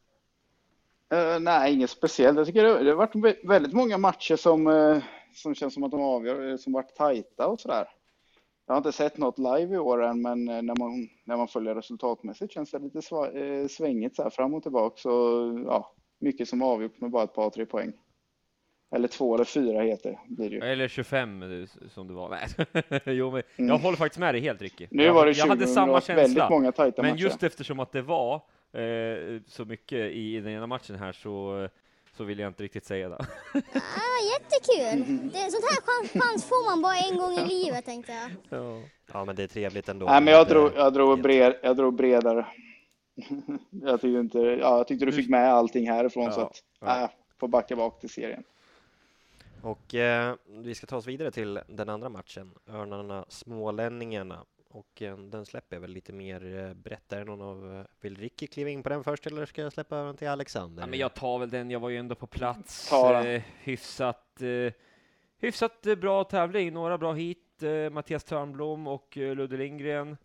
[1.13, 2.37] Uh, nej, inget speciellt.
[2.37, 5.91] Jag tycker det, det har varit väldigt många matcher som, uh, som känns som att
[5.91, 7.87] de avgör, som varit tajta och sådär.
[8.65, 11.47] Jag har inte sett något live i år än, men eh, när man, när man
[11.47, 14.95] följer resultatmässigt känns det lite sva, eh, svängigt så här fram och tillbaka.
[14.97, 15.09] Så
[15.67, 17.93] ja, mycket som avgjort med bara ett par, tre poäng.
[18.95, 20.61] Eller två eller fyra heter blir det ju.
[20.61, 22.29] Eller 25 eh, som det var.
[22.29, 22.47] Nej.
[23.17, 23.69] jo, men mm.
[23.69, 24.87] Jag håller faktiskt med dig helt Ricky.
[24.91, 26.15] Nu var det 20, jag hade samma känsla.
[26.15, 27.23] Väldigt många tajta men matcher.
[27.23, 28.35] just eftersom att det var
[28.73, 31.67] eh, så mycket i, i den ena matchen här så
[32.17, 33.15] så vill jag inte riktigt säga det.
[33.15, 35.17] Ah, jättekul!
[35.33, 38.59] Det, sånt här chans, chans får man bara en gång i livet tänkte jag.
[38.59, 38.81] Ja,
[39.13, 40.05] ja men det är trevligt ändå.
[40.05, 42.45] Nej, men jag drog, jag drog, bred, jag drog bredare.
[43.69, 47.03] jag, tyckte inte, ja, jag tyckte du fick med allting härifrån ja, så att, ja.
[47.03, 48.43] äh, får backa bak till serien.
[49.61, 54.45] Och eh, vi ska ta oss vidare till den andra matchen, Örnarna Smålänningarna.
[54.73, 57.13] Och eh, den släpper jag väl lite mer eh, brett.
[57.13, 59.95] Är någon av, eh, vill Ricky kliva in på den först eller ska jag släppa
[59.95, 60.83] den till Alexander?
[60.83, 62.91] Ja, men jag tar väl den, jag var ju ändå på plats.
[62.93, 64.73] Eh, hyfsat, eh,
[65.37, 67.63] hyfsat bra tävling, några bra hit.
[67.63, 70.17] Eh, Mattias Törnblom och Ludde Lindgren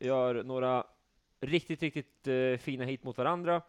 [0.00, 0.86] gör några
[1.40, 2.28] riktigt, riktigt
[2.60, 3.62] fina hit mot varandra.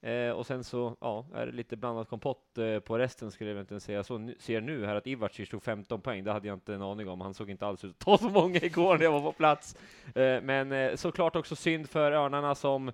[0.00, 3.54] Eh, och sen så ja, är det lite blandad kompott eh, på resten skulle jag
[3.54, 4.04] egentligen säga.
[4.04, 6.24] Så ser nu här att Ivacic tog 15 poäng.
[6.24, 7.20] Det hade jag inte en aning om.
[7.20, 9.76] Han såg inte alls ut att ta så många igår när jag var på plats.
[10.14, 12.88] Eh, men eh, såklart också synd för Örnarna som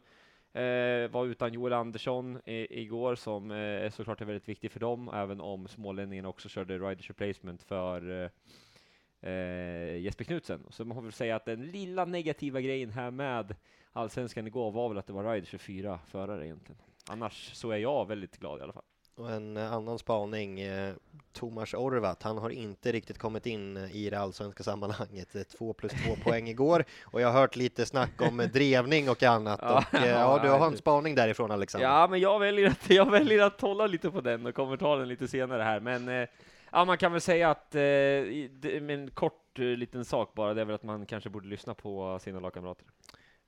[0.55, 5.11] eh, var utan Joel Andersson i, igår som eh, såklart är väldigt viktig för dem,
[5.15, 10.67] även om smålänningen också körde riders replacement för eh, eh Jesper Knutsen.
[10.71, 13.57] Så man får väl säga att den lilla negativa grejen här med
[13.93, 16.81] allsvenskan igår var väl att det var Riders 24 förare egentligen.
[17.11, 18.85] Annars så är jag väldigt glad i alla fall.
[19.17, 20.95] Och en eh, annan spaning, eh,
[21.33, 25.37] Tomas Orvat, han har inte riktigt kommit in eh, i det allsvenska sammanhanget.
[25.59, 29.61] Två plus två poäng igår och jag har hört lite snack om drevning och annat.
[29.63, 31.89] ja, och, ja, du har en spaning därifrån Alexander.
[31.89, 34.97] Ja, men jag väljer, att, jag väljer att hålla lite på den och kommer ta
[34.97, 35.81] den lite senare här.
[35.81, 36.27] Men
[36.73, 40.83] ja, man kan väl säga att, en kort liten sak bara, det är väl att
[40.83, 42.87] man kanske borde lyssna på sina lagkamrater.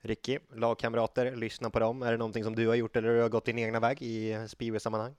[0.06, 2.02] Ricky, lagkamrater, lyssna på dem.
[2.02, 4.46] Är det någonting som du har gjort eller du har gått din egna väg i
[4.48, 5.14] speedway-sammanhang?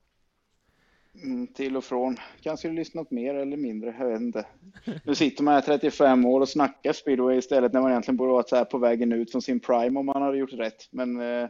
[1.24, 2.18] Mm, till och från.
[2.42, 4.46] Kanske lyssnat mer eller mindre, jag vet inte.
[5.04, 8.50] Nu sitter man här 35 år och snackar speedway istället när man egentligen borde varit
[8.50, 10.88] så här på vägen ut från sin prime om man hade gjort rätt.
[10.92, 11.50] Men eh,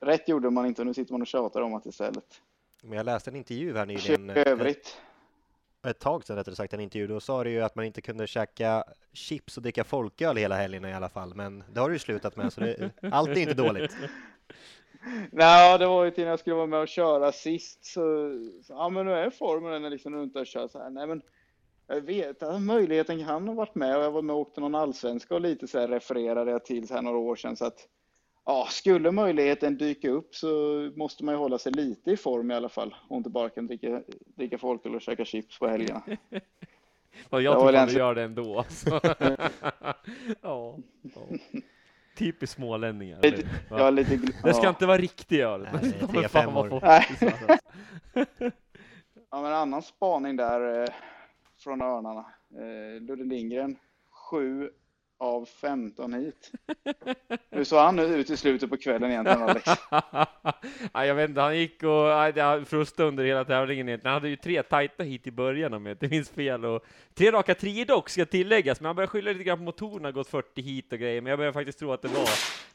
[0.00, 2.40] rätt gjorde man inte och nu sitter man och tjatar om det istället.
[2.82, 4.30] Men jag läste en intervju här nyligen.
[4.30, 4.96] I övrigt
[5.84, 8.26] ett tag sedan rättare sagt, en intervju, då sa du ju att man inte kunde
[8.26, 11.98] käka chips och dricka folköl hela helgen i alla fall, men det har du ju
[11.98, 13.96] slutat med, så det, allt är inte dåligt.
[15.30, 17.84] Nej, det var ju till när jag skulle vara med och köra sist.
[17.84, 18.00] Så,
[18.62, 20.90] så ja, men nu är formen när liksom inte har kört så här.
[20.90, 21.22] Nej, men
[21.86, 24.74] jag vet att möjligheten kan ha varit med och jag var med och åkte någon
[24.74, 27.56] allsvenska och lite så här refererade jag till så här några år sedan.
[27.56, 27.88] Så att
[28.46, 30.46] ja, skulle möjligheten dyka upp så
[30.96, 33.66] måste man ju hålla sig lite i form i alla fall och inte bara kan
[33.66, 34.02] dricka,
[34.36, 36.02] dricka folköl och käka chips på helgerna.
[37.30, 38.58] Ja, jag Det tror den du gör det ändå.
[38.58, 38.90] Alltså.
[40.42, 41.20] ja, ja.
[42.18, 43.20] Typiskt smålänningar.
[43.22, 43.48] Lite- eller?
[43.78, 44.68] Jag är lite gl- Det ska ja.
[44.68, 45.68] inte vara riktig öl.
[45.72, 47.06] Nej, det är fan vad folk- Nej.
[49.30, 50.88] Ja, men en annan spaning där eh,
[51.58, 52.24] från Örnarna.
[52.50, 53.76] Eh, Ludde Lindgren,
[54.30, 54.70] 7
[55.18, 56.52] av 15 hit.
[57.50, 59.66] Hur såg han ut i slutet på kvällen egentligen, Alex?
[60.94, 64.12] Nej, jag vet inte, han gick och frustade under hela tävlingen egentligen.
[64.12, 66.64] Han hade ju tre tajta hit i början om jag inte minns fel.
[66.64, 70.12] Och tre raka trior dock ska tilläggas, men han började skylla lite grann på motorerna,
[70.12, 71.20] gått 40 hit och grejer.
[71.20, 72.28] Men jag börjar faktiskt tro att det var,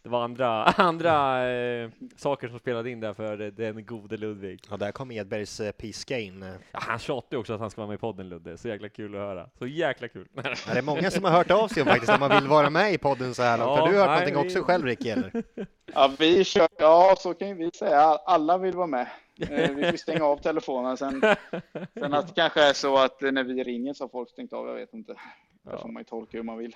[0.03, 4.59] det var andra, andra eh, saker som spelade in där för eh, den gode Ludvig.
[4.69, 6.43] Och där kom Edbergs eh, piska in.
[6.43, 8.67] Eh, Ja, han tjatar ju också att han ska vara med i podden Ludde, så
[8.67, 9.49] jäkla kul att höra.
[9.59, 10.27] Så jäkla kul.
[10.33, 10.41] Ja,
[10.73, 13.35] det är många som har hört av sig om faktiskt vill vara med i podden
[13.35, 13.69] så här långt.
[13.77, 15.43] Ja, Har du hört nej, någonting vi- också själv Ricky eller?
[15.93, 18.01] Ja, vi kör, ja, så kan vi säga.
[18.01, 19.07] Alla vill vara med.
[19.41, 21.21] Eh, Vi får stänga av telefonen sen.
[21.93, 24.67] Sen att det kanske är så att när vi ringer så har folk stängt av,
[24.67, 25.15] jag vet inte.
[25.63, 26.75] Det får man ju tolka hur man vill.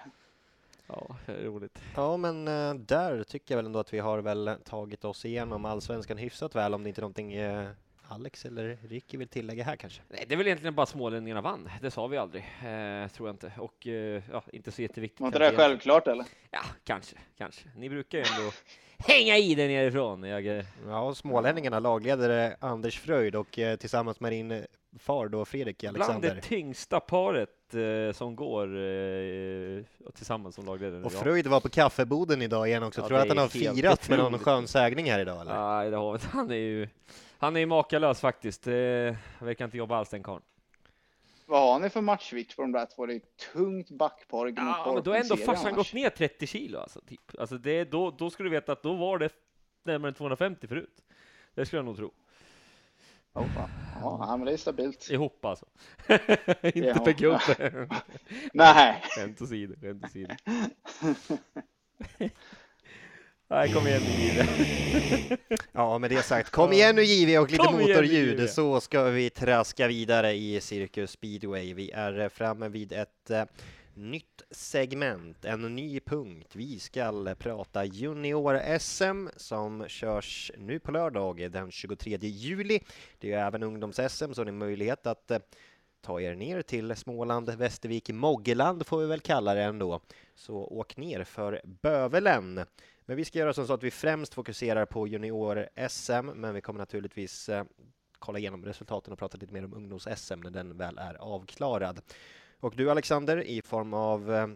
[0.87, 1.79] Ja, det är roligt.
[1.95, 5.65] Ja, men eh, där tycker jag väl ändå att vi har väl tagit oss igenom
[5.65, 7.67] allsvenskan hyfsat väl, om det inte är någonting eh,
[8.13, 10.01] Alex eller Ricky vill tillägga här kanske.
[10.07, 11.69] Nej, det är väl egentligen bara smålänningarna vann.
[11.81, 13.51] Det sa vi aldrig, eh, tror jag inte.
[13.57, 15.19] Och eh, ja, inte så jätteviktigt.
[15.19, 15.69] Var inte det egentligen.
[15.69, 16.25] självklart eller?
[16.51, 17.65] Ja, kanske, kanske.
[17.75, 18.51] Ni brukar ju ändå
[18.97, 20.23] hänga i den nerifrån.
[20.23, 24.65] Jag, eh, Ja, och smålänningarna lagledare Anders Fröjd och eh, tillsammans med din
[24.99, 26.35] far då Fredrik bland Alexander.
[26.35, 31.03] det tyngsta paret eh, som går eh, tillsammans som lagledare.
[31.03, 31.11] Och.
[31.11, 33.01] Fröjd var på kaffeboden idag igen också.
[33.01, 35.53] Ja, Tror du att han har firat med någon skön sägning här idag eller?
[35.77, 36.27] Nej, det har vi inte.
[36.27, 36.87] Han är ju
[37.43, 38.67] han är makalös faktiskt.
[38.67, 38.73] Eh,
[39.37, 40.43] han verkar inte jobba alls den karln.
[41.45, 43.05] Vad har ni för matchvikt på de där två?
[43.05, 43.21] Det är
[43.53, 44.53] tungt backpar.
[44.55, 45.75] Ja, men då har ändå han annars.
[45.75, 47.01] gått ner 30 kilo alltså.
[47.01, 47.39] Typ.
[47.39, 49.29] alltså det, då, då skulle du veta att då var det
[49.83, 51.03] närmare 250 förut.
[51.53, 52.13] Det skulle jag nog tro.
[53.33, 53.45] Oh,
[54.01, 55.09] ja, men det är stabilt.
[55.09, 55.65] Ihop alltså.
[56.61, 57.87] Inte per gubbe.
[58.53, 59.03] Nej.
[59.09, 60.35] Skämt åsido, skämt åsido.
[63.47, 64.47] Nej, kom igen nu Gide.
[65.71, 68.47] Ja, med det sagt, kom igen nu JW och lite Kom igen motorljud JW.
[68.47, 71.73] så ska vi traska vidare i Cirkus Speedway.
[71.73, 73.43] Vi är framme vid ett eh,
[73.93, 76.55] nytt segment, en ny punkt.
[76.55, 82.79] Vi ska prata junior-SM som körs nu på lördag den 23 juli.
[83.19, 85.39] Det är även ungdoms-SM så ni har möjlighet att eh,
[86.01, 90.01] ta er ner till Småland, Västervik, Moggeland får vi väl kalla det ändå.
[90.35, 92.65] Så åk ner för bövelen.
[93.05, 96.79] Men vi ska göra som så att vi främst fokuserar på junior-SM, men vi kommer
[96.79, 97.63] naturligtvis eh,
[98.19, 102.01] kolla igenom resultaten och prata lite mer om ungdoms-SM när den väl är avklarad.
[102.59, 104.47] Och du Alexander, i form av eh,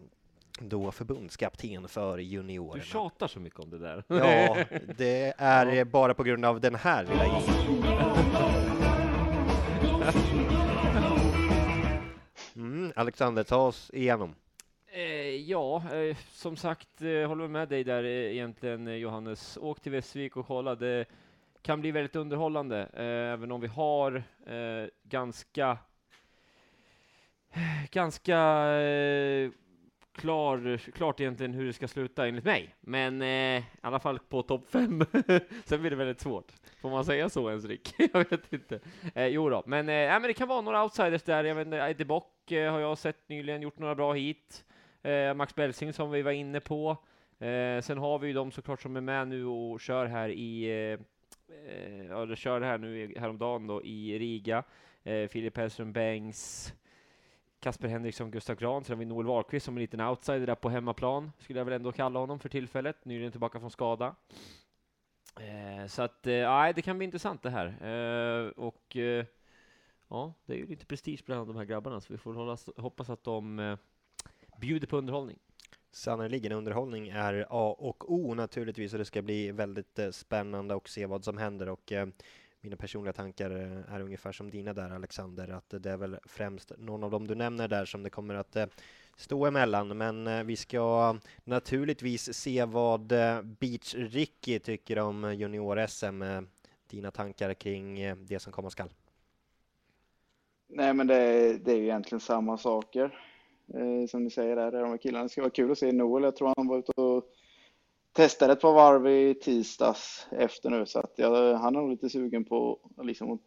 [0.60, 2.84] då förbundskapten för Du juniorerna.
[2.84, 4.04] tjatar så mycket om det där.
[4.08, 4.58] Ja,
[4.98, 7.42] det är eh, bara på grund av den här lilla.
[12.56, 14.36] Mm, Alexander, ta oss igenom.
[15.48, 19.58] Ja, eh, som sagt, eh, håller med dig där eh, egentligen Johannes.
[19.62, 20.76] Åk till Västervik och kolla.
[20.76, 21.06] Det
[21.62, 22.84] kan bli väldigt underhållande,
[23.34, 24.24] även om vi har
[25.04, 25.78] ganska
[27.92, 28.38] ganska
[28.72, 29.52] eh,
[30.16, 32.76] klar, klart egentligen hur det ska sluta enligt mig.
[32.80, 35.06] Men eh, i alla fall på topp fem.
[35.66, 36.52] Sen blir det väldigt svårt.
[36.82, 37.96] Får man säga så ens Rick?
[38.14, 38.80] jag vet inte.
[39.16, 41.44] Eh, jo då, men, eh, men det kan vara några outsiders där.
[41.44, 44.64] Jag vet inte, Eddie Bock eh, har jag sett nyligen gjort några bra hit.
[45.08, 46.98] Eh, Max Belsing som vi var inne på.
[47.39, 50.65] Eh, sen har vi ju de såklart som är med nu och kör här i
[50.65, 51.00] eh,
[52.10, 54.63] ja, de kör här nu häromdagen då i Riga.
[55.04, 56.74] Eh, Filip Hellström Bengts,
[57.60, 60.70] Kasper Henriksson, Gustav Grahn, sen har vi Noel Wahlqvist som en liten outsider där på
[60.70, 64.15] hemmaplan, skulle jag väl ändå kalla honom för tillfället, nyligen tillbaka från skada.
[65.39, 67.67] Eh, så att, eh, det kan bli intressant det här.
[67.67, 69.26] Eh, och eh,
[70.08, 73.10] ja, det är ju lite prestige bland de här grabbarna, så vi får hålla, hoppas
[73.10, 73.78] att de eh,
[74.58, 75.38] bjuder på underhållning.
[75.91, 80.88] Sannerligen, underhållning är A och O naturligtvis och det ska bli väldigt eh, spännande att
[80.88, 82.08] se vad som händer och eh,
[82.62, 86.72] mina personliga tankar eh, är ungefär som dina där Alexander, att det är väl främst
[86.78, 88.65] någon av dem du nämner där som det kommer att eh,
[89.17, 93.08] stå emellan, men eh, vi ska naturligtvis se vad
[93.43, 96.48] Beach Ricky tycker om junior-SM,
[96.89, 98.89] dina tankar kring det som komma skall.
[100.67, 103.20] Nej, men det är, det är ju egentligen samma saker.
[103.73, 105.23] Eh, som ni säger där, de här killarna.
[105.23, 106.23] Det ska vara kul att se Noel.
[106.23, 107.23] Jag tror han var ute och
[108.13, 112.10] testade ett par varv i tisdags efter nu, så att jag, han är nog lite
[112.10, 113.39] sugen på att liksom,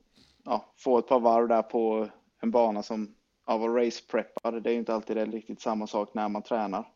[0.44, 2.08] ja, få ett par varv där på
[2.42, 4.62] en bana som av att race-preppad.
[4.62, 6.88] Det är ju inte alltid det riktigt samma sak när man tränar.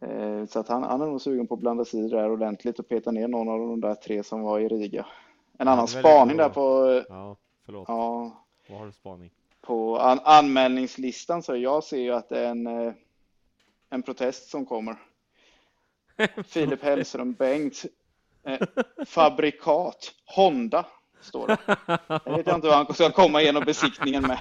[0.00, 2.30] Eh, Så att han, han är nog sugen på att blanda sig i det där
[2.30, 5.06] ordentligt och peta ner någon av de där tre som var i Riga.
[5.58, 6.46] En annan spaning bra.
[6.48, 7.84] där på, Ja, förlåt.
[7.88, 8.30] ja,
[8.68, 9.30] Vad har du spaning?
[9.62, 12.92] På an anmälningslistan så jag ser ju att det är en, eh,
[13.90, 14.96] en protest som kommer.
[16.44, 17.84] Filip Hellström Bengt.
[18.44, 18.60] Eh,
[19.06, 20.14] fabrikat.
[20.24, 20.86] Honda.
[21.22, 21.56] Står det.
[22.24, 24.38] Jag vet inte hur han ska komma igenom besiktningen med.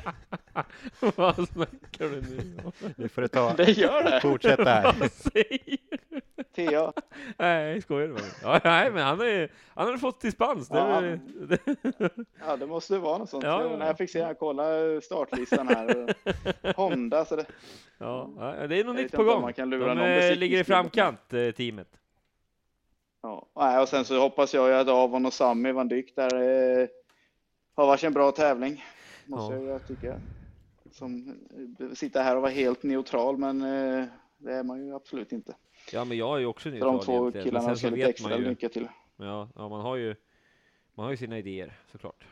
[1.15, 2.71] Vad snackar du nu om?
[2.97, 4.21] Nu får du ta, Det gör det.
[4.21, 4.83] fortsätta här.
[4.99, 5.59] Vad säger
[6.09, 6.21] du?
[6.55, 6.93] Thea.
[7.37, 8.15] Nej, skojar du?
[8.43, 10.69] Ja, nej, men han, är, han har fått dispens.
[10.69, 11.59] Det, Ja, är- det,
[12.47, 13.43] Ja, det måste vara något sånt.
[13.43, 13.75] Ja.
[13.77, 14.63] När jag fick se, jag kolla
[15.03, 16.13] startlistan här.
[16.75, 17.45] Honda, så det,
[17.97, 18.29] ja,
[18.69, 19.41] det är nog Jag nytt på gång.
[19.41, 21.87] man kan lura De någon eh, ligger i framkant, eh, teamet.
[23.21, 26.35] Ja, nej, och sen så hoppas jag ju att Avon och Sami van Dyck där
[26.81, 26.87] eh,
[27.75, 28.83] har varit en bra tävling.
[29.25, 29.61] Måste Ja.
[29.61, 30.19] jag tycka.
[30.91, 31.37] Som
[31.79, 34.05] eh, sitta här och vara helt neutral, men eh,
[34.37, 35.55] det är man ju absolut inte.
[35.91, 37.33] Ja, men jag är ju också Så neutral de två egentligen.
[37.33, 38.49] Men killarna sen ska så lite vet extra man ju.
[38.49, 38.87] lycka till.
[39.17, 40.15] Ja, ja, man har ju
[40.95, 42.25] man har ju sina idéer såklart.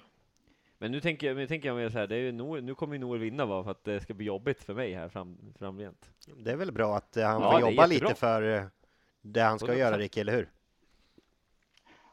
[0.77, 2.75] Men nu tänker jag, nu tänker jag mer så här, det är ju Noel, nu
[2.75, 5.37] kommer ju Noel vinna va, för att det ska bli jobbigt för mig här fram,
[5.59, 6.09] framgent.
[6.37, 8.63] Det är väl bra att eh, han Ja, får jobba lite för eh,
[9.21, 9.75] det han ska 100%.
[9.77, 10.49] göra, Ricky, eller hur?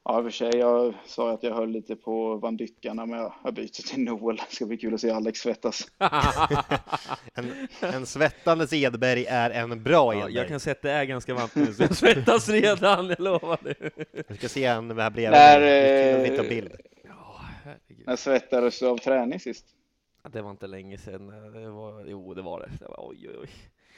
[0.08, 3.18] Ja, i och för sig, jag sa att jag höll lite på van Dyckarna, men
[3.18, 4.36] jag, jag byter till Noel.
[4.36, 5.86] Det ska bli kul att se Alex svettas.
[7.34, 10.34] En, en svettandes Edberg är en bra Ja, Edberg.
[10.34, 13.58] jag kan säga att det är ganska varmt nu, så jag svettas redan, jag lovar
[13.62, 13.90] det.
[14.28, 15.30] Vi ska se han här bredvid.
[15.30, 16.72] När, eh, bild.
[17.04, 17.40] Ja.
[18.06, 19.66] När svettades du av träning sist?
[20.22, 21.26] Ja, Det var inte länge sedan.
[21.52, 22.70] Det var, jo, det var det.
[22.80, 23.48] det var, oj, oj, oj.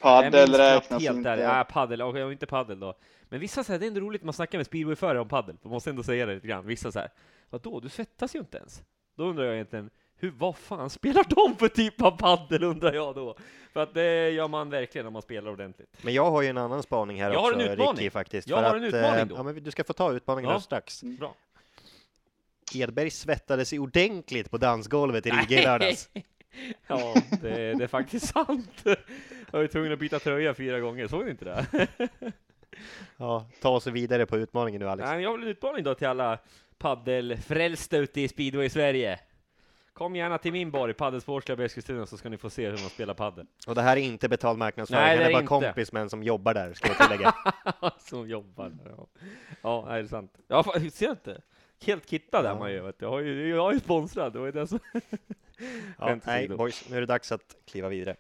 [0.00, 1.36] Paddel räknas helt inte.
[1.36, 1.58] Där.
[1.58, 2.02] Ja, paddel.
[2.02, 2.94] Okej, inte paddel då.
[3.28, 5.56] Men vissa säger det är ändå roligt man snackar med speedwayförare om paddel.
[5.62, 6.66] Man måste ändå säga det lite grann.
[6.66, 7.10] Vissa säger
[7.50, 8.82] vadå, du svettas ju inte ens.
[9.16, 13.14] Då undrar jag egentligen, hur, vad fan spelar de för typ av paddel undrar jag
[13.14, 13.36] då?
[13.72, 15.96] För att det gör man verkligen om man spelar ordentligt.
[16.02, 17.96] Men jag har ju en annan spaning här Jag har också, en utmaning.
[17.96, 18.48] Ricky, faktiskt.
[18.48, 19.34] Jag har en att, utmaning eh, då.
[19.36, 20.60] Ja, men du ska få ta utmaningen Ja.
[20.60, 21.02] strax.
[21.02, 21.34] Bra.
[22.74, 26.10] Edberg svettades ordentligt på dansgolvet i Riga i lördags.
[26.86, 28.82] Ja, det, det är faktiskt sant.
[29.50, 31.86] Jag var tvungen att byta tröja fyra gånger, såg ni inte det?
[33.16, 35.08] Ja, ta oss vidare på utmaningen nu, Alex.
[35.08, 36.38] Nej, jag har väl en utmaning då till alla
[36.78, 39.20] paddelfrälsta ute i speedway i Sverige.
[39.92, 42.90] Kom gärna till min bar i Paddelsportsklubb Eskilstuna så ska ni få se hur man
[42.90, 43.46] spelar paddel.
[43.66, 45.48] Och det här är inte betald marknadsföring, Nej, det är är bara inte.
[45.48, 47.34] kompis med en som jobbar där, ska jag tillägga.
[47.98, 48.72] Som jobbar.
[48.96, 49.06] Ja,
[49.62, 50.32] ja nej, det är sant.
[50.48, 51.40] Ja, ser du inte?
[51.86, 52.58] Helt kittad är Ja.
[52.58, 52.80] man ju.
[52.80, 53.04] Vet du.
[53.04, 54.78] Jag, har ju jag är ju sponsrad, det var ju det som...
[55.98, 58.16] Ja, nej, boys, nu är det dags att kliva vidare.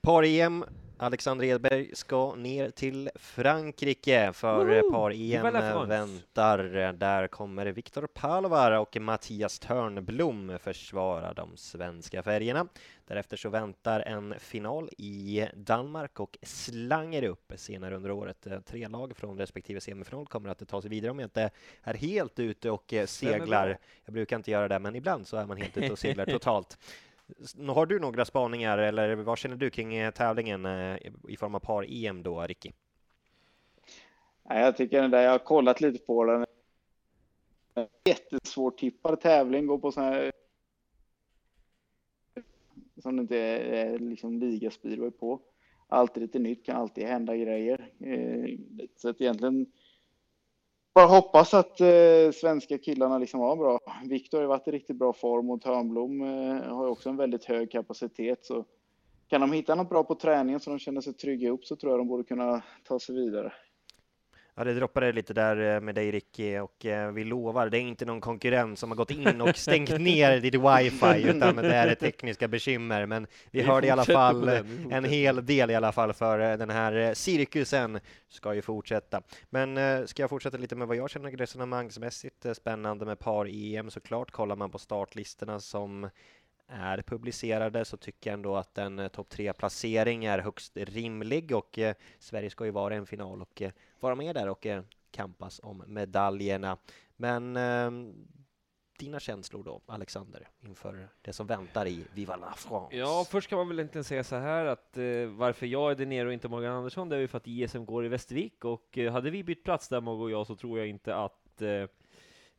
[0.00, 0.64] Par-EM,
[0.98, 6.58] Alexander Edberg ska ner till Frankrike för par-EM väntar.
[6.92, 12.68] Där kommer Viktor Palovar och Mattias Törnblom försvara de svenska färgerna.
[13.06, 18.46] Därefter så väntar en final i Danmark och slangar upp senare under året.
[18.66, 21.50] Tre lag från respektive semifinal kommer att ta sig vidare om jag inte
[21.82, 23.78] är helt ute och seglar.
[24.04, 26.78] Jag brukar inte göra det, men ibland så är man helt ute och seglar totalt.
[27.68, 30.96] Har du några spaningar eller vad känner du kring eh, tävlingen eh,
[31.28, 32.72] i form av par-EM då, Ricky?
[34.42, 36.46] Jag tycker den där, jag har kollat lite på den.
[38.04, 40.32] Jättesvårtippad tävling, gå på sån här
[43.02, 45.40] som det inte är, eh, liksom ligaspiror på.
[45.88, 47.90] Alltid lite nytt, kan alltid hända grejer.
[48.96, 49.66] Så att egentligen
[50.96, 53.80] bara hoppas att eh, svenska killarna liksom var bra.
[54.04, 57.16] Viktor har ju varit i riktigt bra form och Törnblom eh, har ju också en
[57.16, 58.44] väldigt hög kapacitet.
[58.44, 58.64] Så
[59.28, 61.92] kan de hitta något bra på träningen så de känner sig trygga upp så tror
[61.92, 63.52] jag de borde kunna ta sig vidare.
[64.58, 67.80] Ja, det droppade lite där eh, med dig Ricky och eh, vi lovar, det är
[67.80, 71.94] inte någon konkurrent som har gått in och stängt ner ditt wifi utan det är
[71.94, 73.06] tekniska bekymmer.
[73.06, 74.48] Men vi, Vi hörde i alla fall
[74.90, 79.22] en hel del i alla fall för eh, den här cirkusen ska ju fortsätta.
[79.50, 84.30] Men ska jag fortsätta lite med vad jag känner resonemangsmässigt spännande med par-EM såklart.
[84.30, 86.10] Kollar man på startlistorna som
[86.68, 91.52] är publicerade så tycker jag ändå att en eh, topp tre placering är högst rimlig
[91.52, 94.66] och eh, Sverige ska ju vara i en final och eh, vara med där och
[94.66, 96.78] eh, kampas om medaljerna.
[97.16, 98.26] Men ehm,
[98.98, 102.96] dina känslor då, Alexander, inför det som väntar i Viva la France?
[102.96, 106.06] Ja, först kan man väl inte säga så här att eh, varför jag är där
[106.06, 108.98] nere och inte Morgan Andersson, det är ju för att ISM går i Västervik och
[108.98, 111.88] eh, hade vi bytt plats där, Mogge och jag, så tror jag inte att eh,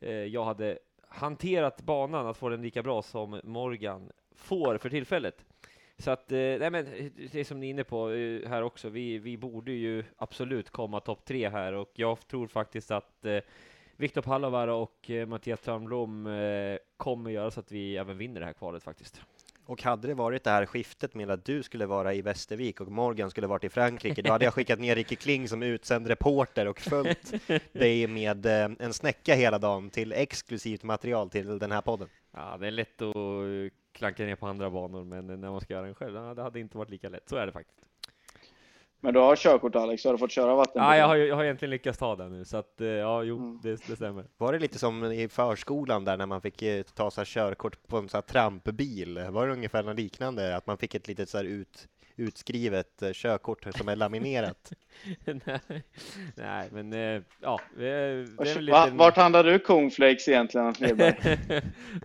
[0.00, 0.78] eh jag hade
[1.08, 5.44] hanterat banan att få den lika bra som Morgan får för tillfället.
[5.98, 6.86] Så att, eh, nej men
[7.32, 10.70] det är som ni är inne på eh, här också, vi, vi borde ju absolut
[10.70, 13.38] komma topp tre här och jag tror faktiskt att eh,
[13.96, 18.46] Viktor Palovaara och eh, Mattias Törnblom eh, kommer göra så att vi även vinner det
[18.46, 19.22] här kvalet faktiskt.
[19.68, 22.88] Och hade det varit det här skiftet med att du skulle vara i Västervik och
[22.88, 26.68] Morgan skulle varit i Frankrike, då hade jag skickat ner Ricky Kling som utsänd reporter
[26.68, 27.34] och följt
[27.72, 32.08] dig med eh, en snäcka hela dagen till exklusivt material till den här podden.
[32.32, 33.14] Ja, det är lätt att
[33.92, 36.78] klanka ner på andra banor, men när man ska göra den själv, det hade inte
[36.78, 37.28] varit lika lätt.
[37.28, 37.87] Så är det faktiskt.
[39.00, 40.82] Men du har körkort Alex, har du fått köra vatten?
[40.82, 43.36] Ja, jag har, jag har egentligen lyckats ta den nu, så att eh, ja, jo,
[43.36, 43.60] Mm.
[43.62, 44.24] det, det stämmer.
[44.38, 47.86] Var det lite som i förskolan där när man fick eh, ta så här körkort
[47.88, 49.18] på en så här trampbil?
[49.30, 50.56] Var det ungefär något liknande?
[50.56, 54.72] Att man fick ett litet så här ut, utskrivet eh, körkort som är laminerat?
[55.24, 55.82] nej,
[56.36, 56.92] nej, men
[57.40, 58.90] ja, det det är lite...
[58.92, 60.74] Vart handlar du cornflakes egentligen,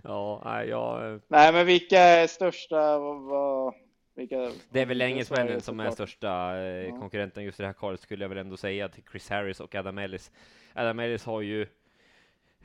[0.04, 3.00] ja, nej, jag, Nej, men vilka är största?
[3.00, 3.74] Vad, vad,
[4.16, 7.00] vilka, det är väl engelsmännen som är största eh, Ja.
[7.00, 9.76] konkurrenten just i det här kvalet skulle jag väl ändå säga till Chris Harris och
[9.76, 10.32] Adam Ellis.
[10.74, 11.62] Adam Ellis har ju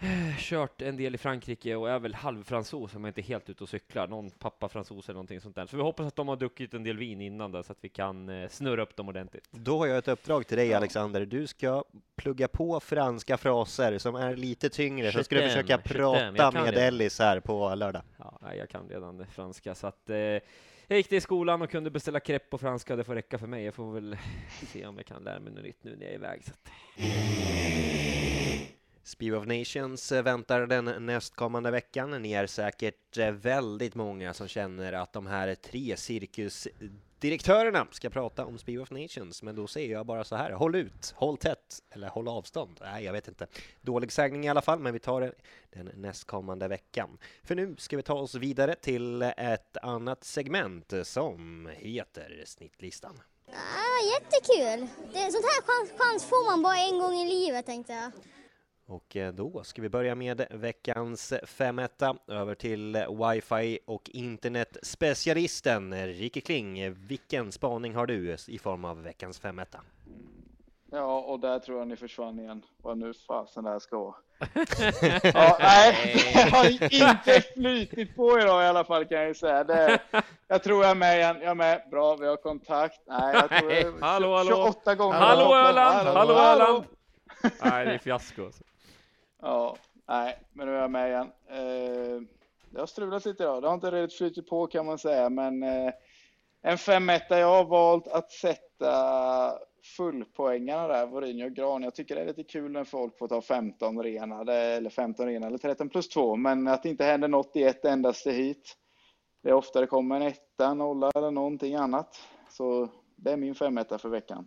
[0.01, 3.62] eh, kört en del i Frankrike och är väl halvfransos om jag inte helt ute
[3.64, 4.07] och cyklar.
[4.09, 5.66] Någon pappa fransos eller någonting sånt där.
[5.66, 7.88] Så vi hoppas att de har druckit en del vin innan där så att vi
[7.88, 9.49] kan eh, snurra upp dem ordentligt.
[9.51, 10.76] Då har jag ett uppdrag till dig Ja.
[10.76, 11.26] Alexander.
[11.26, 11.84] Du ska
[12.16, 16.82] plugga på franska fraser som är lite tyngre, så ska du försöka prata med det.
[16.86, 18.03] Ellis här på lördag.
[18.18, 20.16] Ja, jag kan redan det franska så att eh,
[20.89, 22.97] jag gick till skolan och kunde beställa crepe på franska.
[22.97, 23.64] Det får räcka för mig.
[23.64, 24.16] Jag får väl
[24.66, 26.45] se om jag kan lära mig något nytt nu när jag är iväg.
[26.45, 26.68] Så att,
[29.03, 32.22] Speed of Nations eh, väntar den nästkommande veckan.
[32.22, 36.68] Ni är säkert eh, väldigt många som känner att de här tre cirkus
[37.21, 40.75] Direktörerna ska prata om Speed of Nations, men då säger jag bara så här, håll
[40.75, 42.79] ut, håll tätt, eller håll avstånd.
[42.81, 43.47] Nej, jag vet inte.
[43.81, 45.33] Dålig sägning i alla fall, men vi tar det
[45.71, 47.19] den nästkommande veckan.
[47.45, 53.21] För nu ska vi ta oss vidare till ett annat segment som heter Snittlistan.
[53.53, 54.89] Ah, jättekul.
[55.12, 58.12] Det, sånt här chans, chans får man bara en gång i livet tänkte jag.
[58.89, 66.41] Och eh, då ska vi börja med veckans femetta över till wifi och internetspecialisten Ricky
[66.41, 66.95] Kling.
[66.95, 69.80] Vilken spaning har du i form av veckans femetta?
[70.91, 72.62] Ja, och där tror jag ni försvann igen.
[72.82, 74.14] Vad nu fasen det här ska vara.
[75.22, 79.64] ja, nej, jag har inte flytit på idag i alla fall kan jag ju säga.
[79.64, 79.99] Det,
[80.49, 81.36] jag tror jag är med igen.
[81.41, 81.82] Jag är med.
[81.91, 83.01] Bra, vi har kontakt.
[83.07, 84.51] Nej, jag tror jag, hallå, hallå.
[84.51, 85.18] 28 gånger.
[85.18, 86.09] Hallå Hallå, Öland!
[86.09, 86.64] Hallå hallå.
[86.64, 86.84] Öland!
[87.62, 88.45] Nej, det är fiasko.
[88.45, 88.64] Alltså.
[89.43, 89.76] Ja,
[90.09, 91.32] nej, men nu är jag med igen.
[91.49, 92.22] Eh,
[92.70, 93.62] det har strulat lite idag.
[93.62, 95.93] Det har inte riktigt flutit på kan man säga, men eh,
[96.62, 97.39] en femetta.
[97.39, 99.59] Jag har valt att sätta
[99.97, 101.82] fullpoängarna där, Vorinho och Gran.
[101.82, 105.47] Jag tycker det är lite kul när folk får ta 15 renade, eller 15 renade,
[105.47, 108.76] eller 13 plus 2, men att det inte händer något i ett endaste hit.
[109.43, 112.16] Det är ofta det kommer en etta, nolla eller någonting annat.
[112.51, 114.47] Så det är min femetta för veckan.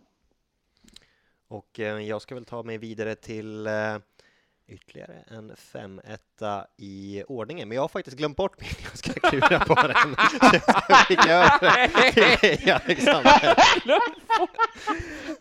[1.48, 3.72] Och eh, jag ska väl ta mig vidare till eh,
[4.68, 8.70] ytterligare en femetta i ordningen, men jag har faktiskt glömt bort min.
[8.82, 10.16] Jag ska klura på den.
[10.88, 13.54] Jag fick över Alexander.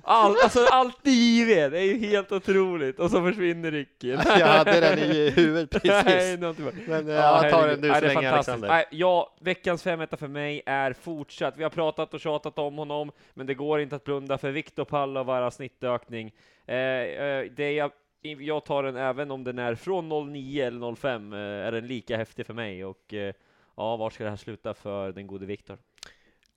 [0.04, 3.00] All, alltså alltid givet, det är ju helt otroligt.
[3.00, 4.10] Och så försvinner Ricky.
[4.10, 6.40] Jag hade den i huvudet Nej, precis.
[6.40, 8.32] bara- Men Ja, jag tar den du Nej, så länge.
[8.32, 8.68] Alexander.
[8.70, 11.54] Nej, ja, veckans femetta för mig är fortsatt.
[11.58, 14.86] Vi har pratat och tjatat om honom, men det går inte att blunda för Viktor
[14.86, 16.32] Pallovara snittökning.
[16.68, 17.92] Eh, eh, det jag,
[18.22, 22.18] jag tar den även om den är från 09 eller 05, eh, är den lika
[22.18, 22.86] häftig för mig.
[22.86, 23.34] Och eh,
[23.76, 25.78] ja, var ska det här sluta för den gode Viktor?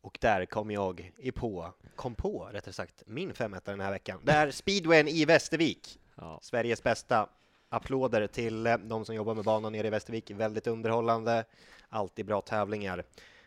[0.00, 4.20] Och där kom jag i på, kom på rättare sagt, min femetta den här veckan.
[4.22, 6.00] Det är speedwayen i Västervik.
[6.14, 6.38] Ja.
[6.42, 7.28] Sveriges bästa.
[7.68, 10.30] Applåder till eh, de som jobbar med banan nere i Västervik.
[10.30, 11.44] Väldigt underhållande,
[11.88, 13.04] alltid bra tävlingar.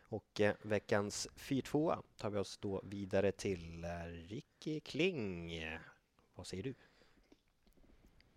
[0.09, 3.89] Och eh, veckans 4-2 tar vi oss då vidare till eh,
[4.29, 5.51] Ricky Kling.
[6.35, 6.73] Vad säger du?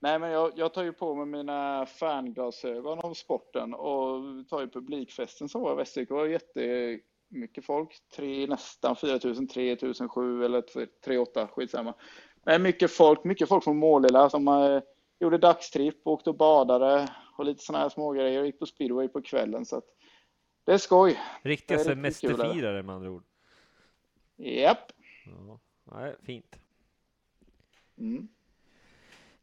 [0.03, 4.68] Nej, men jag, jag tar ju på mig mina fanglasögon om sporten och tar ju
[4.68, 6.09] publikfesten som var i Västervik.
[6.09, 8.03] Det var jättemycket folk.
[8.16, 9.76] Tre, nästan 4 000, 3
[10.11, 10.62] 007 eller
[11.05, 11.94] 3 8, skitsamma.
[12.44, 14.82] Men mycket folk, mycket folk från Målilla som eh,
[15.18, 19.22] gjorde dagstripp, åkte och badade och lite sådana här smågrejer och gick på speedway på
[19.22, 19.66] kvällen.
[19.66, 19.84] Så att
[20.64, 21.18] det är skoj.
[21.42, 23.24] Riktiga är semesterfirare med andra ord.
[24.36, 24.92] Japp.
[25.24, 26.57] Ja, nej, fint.
[27.98, 28.28] Mm.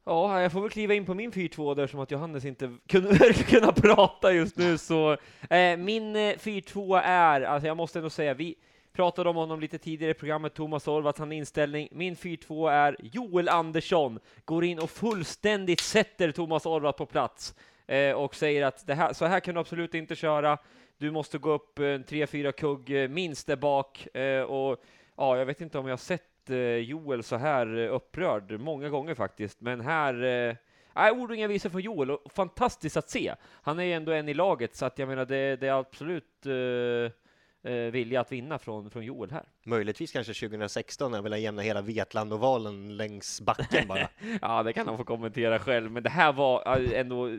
[0.09, 3.33] Ja, jag får väl kliva in på min 4-2 där som att Johannes inte kunde,
[3.33, 5.11] kunna prata just nu så
[5.49, 8.55] eh, min eh, 4-2 är, alltså jag måste ändå säga, vi
[8.93, 11.87] pratade om honom lite tidigare i programmet, Thomas Orvats, han inställning.
[11.91, 17.55] Min 4-2 är Joel Andersson, går in och fullständigt sätter Thomas Orvat på plats.
[17.87, 20.57] eh, och säger att det här, så här kan du absolut inte köra.
[20.97, 24.83] Du måste gå upp en tre, fyra kugg eh, minst där bak eh, och
[25.17, 29.15] ja, jag vet inte om jag har sett Joel så här eh, upprörd många gånger
[29.15, 30.55] faktiskt, men här eh,
[30.97, 33.33] Nej, ord och inga visor från Joel, och fantastiskt att se.
[33.49, 36.45] Han är ju ändå en i laget, så att jag menar, det, det är absolut
[36.45, 39.43] eh, eh, vilja att vinna från, från Joel här.
[39.63, 44.09] Möjligtvis kanske 2016 när jag vill jämna hela Vetlandovalen längs backen bara.
[44.41, 47.29] Ja, det kan han få kommentera själv, men det här var eh, ändå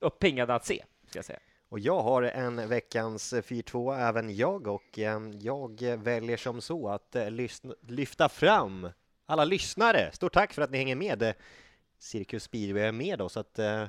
[0.00, 1.38] upphängande att se, ska jag säga.
[1.72, 7.16] Och jag har en veckans 4-2 även jag och eh, jag väljer som så att
[7.16, 8.88] eh, lyssna, lyfta fram
[9.26, 10.10] alla lyssnare.
[10.12, 11.22] Stort tack för att ni hänger med.
[11.22, 11.32] Eh,
[11.98, 13.84] Cirkus Speedway är med oss att eh,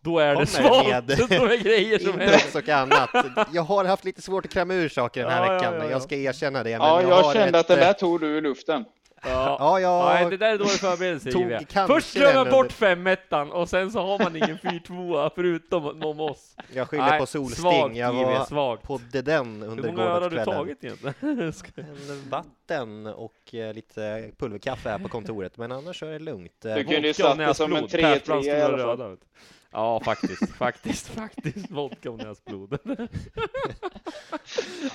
[0.00, 2.42] Då är det svagt, med- är grejer som händer.
[2.56, 3.48] och annat.
[3.52, 5.90] Jag har haft lite svårt att klämma ur saker den här Ja, veckan, ja, ja.
[5.90, 6.78] jag ska erkänna det.
[6.78, 8.84] Men Ja, jag, har kände ett, att det där eh, tog du ur luften.
[9.22, 9.56] Ja.
[9.60, 13.52] Ja, jag Nej, det där är dålig förberedelse tog Först glömmer den man bort femmettan
[13.52, 16.56] och sen så har man ingen 4-2 förutom om oss.
[16.74, 17.96] Jag skyller Nej, på solsting.
[17.96, 18.82] Jag var svagt.
[18.82, 20.58] podde den Hur under många öl har du gårdagskvällen.
[20.58, 21.52] tagit egentligen?
[22.30, 26.64] Vatten och eh, lite pulverkaffe här på kontoret, men annars är det lugnt.
[26.64, 28.02] Eh, Du kunde ju satt det som en näsblod.
[28.02, 29.16] Persbrandt 3-3 i alla fall.
[29.70, 31.70] Ja, faktiskt, faktiskt, faktiskt.
[31.70, 32.78] Vodka och näsblod.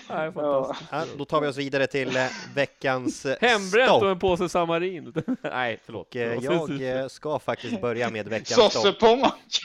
[0.10, 0.90] Nej, fantastiskt.
[0.92, 4.04] Ja, då tar vi oss vidare till eh, veckans eh, Hembränt stopp.
[4.04, 5.14] och en påse Samarin.
[5.42, 6.08] Nej, förlåt.
[6.08, 8.72] Och, eh, jag eh, ska faktiskt börja med veckans stopp.
[8.72, 9.62] Sossepommack!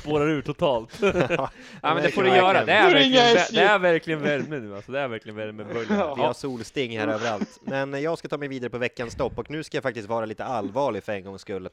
[0.00, 0.98] spårar ur totalt.
[1.00, 1.50] ja,
[1.82, 2.64] men det får du göra.
[2.64, 4.92] Det är, verkligen, det är verkligen värme nu alltså.
[4.92, 5.96] Det är verkligen värmebölja.
[5.96, 6.14] Ja.
[6.14, 7.60] Vi har solsting här överallt.
[7.62, 10.24] Men jag ska ta mig vidare på veckans stopp och nu ska jag faktiskt vara
[10.24, 11.68] lite allvarlig för en gångs skull.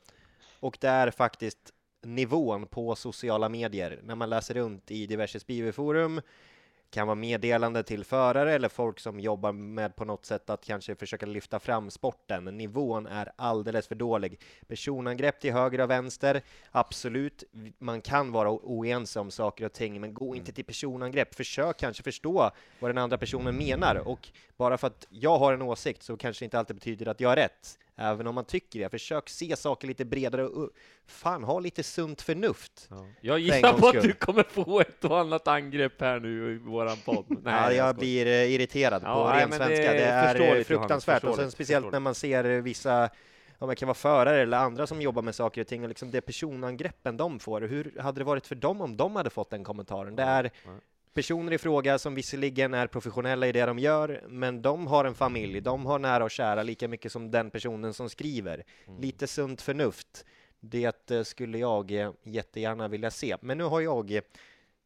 [0.61, 3.99] Och det är faktiskt nivån på sociala medier.
[4.03, 6.21] När man läser runt i diverse speedwayforum,
[6.91, 10.95] kan vara meddelande till förare eller folk som jobbar med på något sätt att kanske
[10.95, 12.45] försöka lyfta fram sporten.
[12.45, 14.39] Nivån är alldeles för dålig.
[14.67, 16.41] Personangrepp till höger och vänster,
[16.71, 17.43] absolut.
[17.77, 21.35] Man kan vara oense om saker och ting, men gå inte till personangrepp.
[21.35, 25.61] Försök kanske förstå vad den andra personen menar och bara för att jag har en
[25.61, 27.77] åsikt så kanske det inte alltid betyder att jag har rätt.
[27.95, 28.89] Även om man tycker det.
[28.89, 30.69] Försök se saker lite bredare och
[31.07, 32.87] fan, ha lite sunt förnuft.
[32.89, 33.05] Ja.
[33.21, 36.97] Jag gissar på att du kommer få ett och annat angrepp här nu i våran
[37.05, 37.25] podd.
[37.29, 37.93] Nej, ja, jag skojar.
[37.93, 39.91] blir eh, irriterad Ja, på nej, ren svenska.
[39.91, 41.23] det Det, är fruktansvärt.
[41.23, 43.09] Och sen speciellt när man ser vissa
[43.57, 46.11] om det kan vara förare eller andra som jobbar med saker och ting och liksom
[46.11, 47.61] det personangreppen de får.
[47.61, 50.15] Hur hade det varit för dem om de hade fått den kommentaren?
[50.15, 50.51] Det är.
[51.13, 55.15] Personer i fråga som visserligen är professionella i det de gör, men de har en
[55.15, 58.63] familj, de har nära och kära lika mycket som den personen som skriver.
[58.87, 59.01] Mm.
[59.01, 60.25] Lite sunt förnuft.
[60.59, 63.37] Det eh, skulle jag eh, jättegärna vilja se.
[63.41, 64.21] Men nu har jag eh,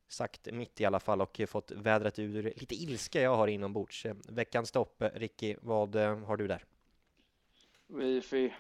[0.07, 4.05] sagt mitt i alla fall och fått vädrat ur lite ilska jag har inombords.
[4.30, 6.63] Veckans stopp, eh, Ricky, vad har du där?
[7.88, 8.53] Wifi.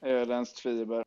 [0.00, 1.04] Öländskt fiber.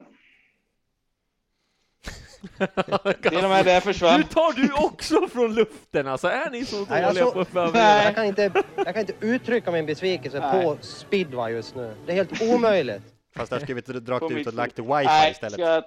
[3.21, 4.19] Till och med det försvann.
[4.19, 7.47] Nu tar du också från luften alltså, är ni så Nej, dåliga alltså- på att
[7.47, 8.03] förbereda?
[8.03, 10.63] Jag kan inte, jag kan inte uttrycka min besvikelse Nej.
[10.65, 11.95] på speedway just nu.
[12.05, 13.01] Det är helt omöjligt.
[13.35, 15.53] Fast där skulle vi dragit ut och lagt wifi Nej, istället.
[15.53, 15.83] ska jag,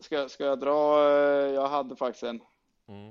[0.00, 0.98] ska, ska jag dra?
[1.08, 2.40] eh, Jag hade faktiskt en.
[2.88, 3.08] Mm.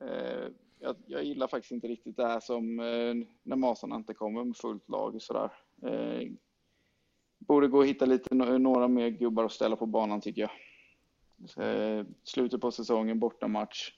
[0.00, 0.48] Eh,
[0.80, 4.56] jag, jag gillar faktiskt inte riktigt det här som eh, när Masarna inte kommer med
[4.56, 5.50] fullt lag och sådär.
[7.38, 10.50] Borde gå och hitta lite några mer gubbar att ställa på banan tycker jag.
[11.56, 13.90] Eh, slutet på säsongen, bortamatch.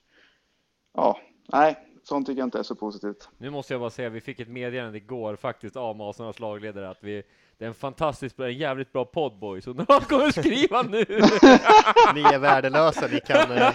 [0.94, 1.18] Ja,
[1.52, 3.28] nej, sånt tycker jag inte är så positivt.
[3.38, 6.98] Nu måste jag bara säga, vi fick ett meddelande igår faktiskt av Masarnas lagledare att
[7.04, 7.22] vi,
[7.58, 9.66] det är en fantastiskt bra, en jävligt bra podd boys.
[9.66, 10.98] Och han kommer skriva nu!
[12.14, 13.52] Ni är värdelösa, ni kan...
[13.52, 13.72] eh,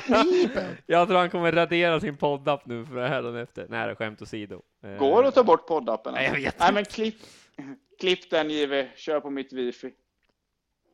[0.85, 3.65] Jag tror han kommer radera sin poddapp nu för hädanefter.
[3.69, 4.61] Nej, skämt åsido.
[4.83, 6.13] Eh, Går det att ta bort poddappen?
[6.13, 7.15] Nej, jag vet Nej, men klipp,
[7.99, 9.93] klipp den JW, kör på mitt wifi.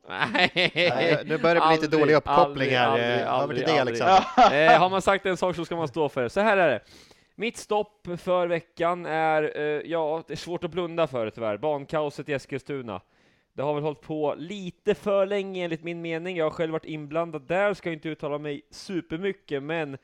[0.08, 3.24] Nej, nu börjar det bli lite Aldrig, dålig uppkoppling aldrig, här.
[3.24, 4.00] aldrig, till aldrig,
[4.70, 6.30] eh, har man sagt en sak så ska man stå för det.
[6.30, 6.80] Så här är det.
[7.34, 11.56] Mitt stopp för veckan är, eh, ja, det är svårt att blunda för det tyvärr,
[11.56, 13.00] bankaoset i Eskilstuna.
[13.52, 16.36] Det har väl hållit på lite för länge enligt min mening.
[16.36, 19.98] Jag har själv varit inblandad där, ska inte uttala mig supermycket, men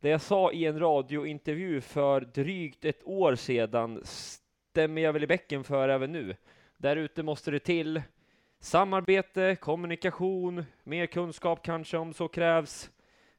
[0.00, 5.26] det jag sa i en radiointervju för drygt ett år sedan stämmer jag väl i
[5.26, 6.36] bäcken för även nu.
[6.76, 8.02] Där ute måste det till
[8.66, 12.90] samarbete, kommunikation, mer kunskap kanske om så krävs.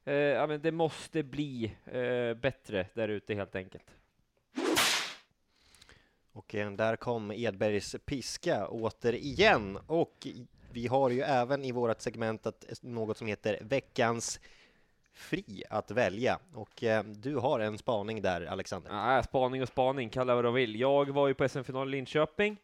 [0.04, 3.84] Eh, ja, men det måste bli eh, bättre där ute helt enkelt.
[6.32, 9.78] Och eh, där kom Edbergs piska återigen.
[9.86, 10.26] Och
[10.72, 14.40] vi har ju även i vårt segment att, något som heter veckans
[15.12, 16.38] fri att välja.
[16.54, 18.90] Och eh, du har en spaning där, Alexander.
[18.92, 20.80] Ah, spaning och spaning, kalla vad de vill.
[20.80, 22.56] Jag var ju på SM-final i Linköping.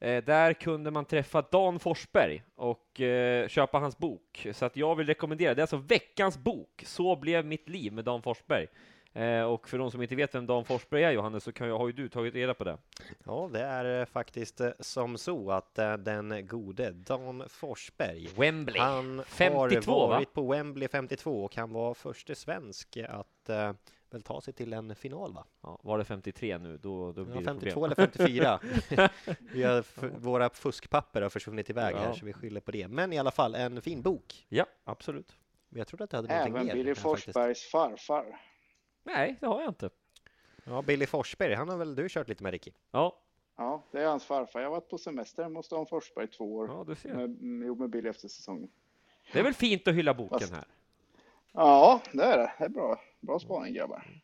[0.00, 4.46] Eh, där kunde man träffa Dan Forsberg och eh, köpa hans bok.
[4.52, 8.04] Så att jag vill rekommendera, det är alltså veckans bok, Så blev mitt liv med
[8.04, 8.66] Dan Forsberg.
[9.12, 11.78] Eh, och för de som inte vet vem Dan Forsberg är, Johannes, så kan jag,
[11.78, 12.78] har ju du tagit reda på det.
[13.24, 20.08] Ja, det är faktiskt som så att den gode Dan Forsberg, Wembley, han 52 har
[20.08, 20.14] va?
[20.14, 23.50] varit på Wembley 52 och han var förste svensk att
[24.16, 25.44] väl ta sig till en final va?
[25.62, 27.84] Ja, var det 53 nu, då, då blir Ja, det 52 problem.
[27.84, 28.60] eller 54.
[29.52, 29.84] vi har
[30.20, 32.14] våra fuskpapper har försvunnit iväg här Ja.
[32.14, 32.88] så vi skyller på det.
[32.88, 34.46] Men i alla fall en fin bok.
[34.48, 35.36] Ja, absolut.
[35.68, 36.74] Men jag trodde att du hade Även mer.
[36.74, 36.94] Billy här.
[36.94, 38.40] Forsbergs farfar.
[39.02, 39.90] Nej, det har jag inte.
[40.64, 42.70] Ja, Billy Forsberg, han har väl du kört lite med Ricky?
[42.90, 43.22] Ja,
[43.58, 44.60] Ja, det är hans farfar.
[44.60, 46.68] Jag har varit på semester hos Dan Forsberg i två år.
[46.68, 47.14] ja du ser.
[47.14, 48.68] Med, med, med Billy efter säsongen.
[49.32, 50.64] Det är väl fint att hylla boken Fast- här.
[51.56, 52.52] Ja, det är det.
[52.58, 53.00] Det är bra.
[53.20, 54.22] Bra spaning grabbar.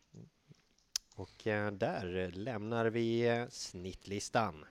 [1.16, 4.64] Och eh, där lämnar vi eh, snittlistan.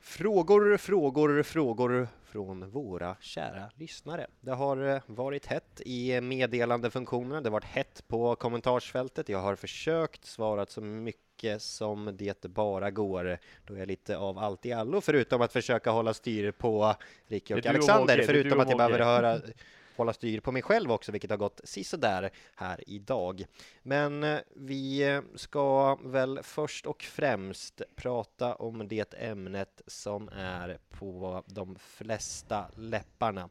[0.00, 4.26] Frågor, frågor, frågor från våra kära lyssnare.
[4.40, 9.28] Det har eh, varit hett i meddelandefunktionen, det har varit hett på kommentarsfältet.
[9.28, 11.23] Jag har försökt svara så mycket
[11.58, 13.38] som det bara går.
[13.64, 16.94] Då är jag lite av allt i allo, förutom att försöka hålla styr på
[17.26, 19.40] Ricky och och Alexander, är förutom att jag och behöver höra
[19.96, 23.44] hålla styr på mig själv också, vilket har gått sisådär här idag.
[23.82, 30.78] Men eh, vi eh, ska väl först och främst prata om det ämnet som är
[30.90, 33.50] på de flesta läpparna.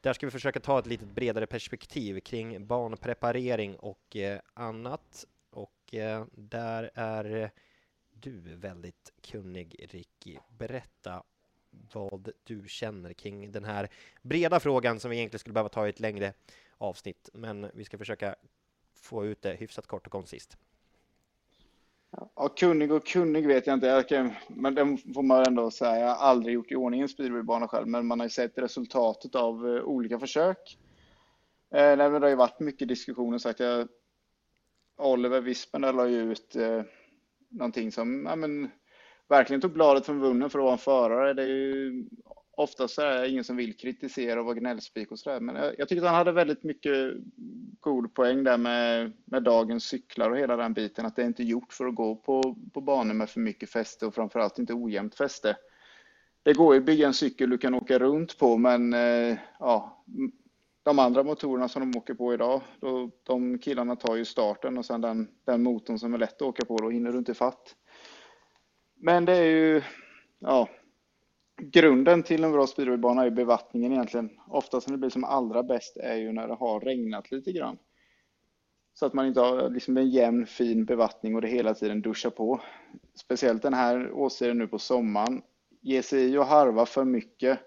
[0.00, 5.26] Där ska vi försöka ta ett lite bredare perspektiv kring barnpreparering och eh, annat.
[5.92, 7.48] Och där är eh,
[8.10, 10.38] du väldigt kunnig, Ricky.
[10.58, 11.22] Berätta
[11.92, 13.88] vad du känner kring den här
[14.22, 16.32] breda frågan som vi egentligen skulle behöva ta i ett längre
[16.78, 17.28] avsnitt.
[17.32, 18.34] Men vi ska försöka
[18.94, 20.56] få ut det hyfsat kort och koncist.
[22.10, 26.00] Ja, kunnig och kunnig vet jag inte, jag kan, men den får man ändå säga.
[26.00, 29.34] Jag har aldrig gjort i ordning en speedwaybana själv, men man har ju sett resultatet
[29.34, 30.78] av eh, olika försök.
[31.70, 33.88] Eh, nej, men det har ju varit mycket diskussioner, så att jag,
[35.00, 36.82] Oliver Wispen la ju ut eh,
[37.48, 38.70] någonting som ja, men,
[39.28, 41.34] verkligen tog bladet från munnen för att vara en förare.
[41.34, 42.04] Det är ju
[42.56, 45.74] oftast så är det ingen som vill kritisera och vara gnällspik och sådär, men jag,
[45.78, 47.14] jag tyckte han hade väldigt mycket
[47.80, 51.44] god poäng där med, med dagens cyklar och hela den biten, att det är inte
[51.44, 55.14] gjort för att gå på, på banor med för mycket fäste och framförallt inte ojämnt
[55.14, 55.56] fäste.
[56.42, 60.04] Det går ju att bygga en cykel du kan åka runt på, men eh, ja,
[60.90, 64.84] de andra motorerna som de åker på idag, då, de killarna tar ju starten och
[64.84, 67.76] sen den, den motorn som är lätt att åka på, då hinner du inte fatt.
[68.96, 69.82] Men det är ju,
[70.38, 70.68] ja,
[71.60, 74.30] grunden till en bra speedwaybana är ju bevattningen egentligen.
[74.48, 77.78] Oftast när det blir som allra bäst är ju när det har regnat lite grann.
[78.94, 82.30] Så att man inte har liksom en jämn fin bevattning och det hela tiden duschar
[82.30, 82.60] på.
[83.14, 85.42] Speciellt den här åsidan nu på sommaren.
[85.80, 87.58] Ge sig i och harva för mycket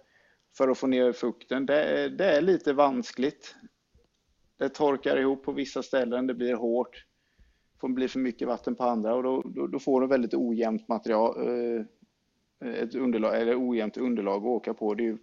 [0.58, 1.66] för att få ner fukten.
[1.66, 3.56] Det är, det är lite vanskligt.
[4.58, 7.06] Det torkar ihop på vissa ställen, det blir hårt.
[7.82, 10.88] Det blir för mycket vatten på andra och då, då, då får du väldigt ojämnt
[10.88, 11.47] material.
[11.47, 11.86] Eh,
[12.66, 14.93] ett underlag, eller ojämnt underlag att åka på.
[14.93, 15.18] Det är,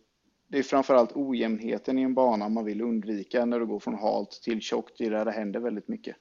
[0.49, 4.31] det är framförallt ojämnheten i en bana man vill undvika när du går från halt
[4.31, 6.16] till tjockt, det är där det händer väldigt mycket.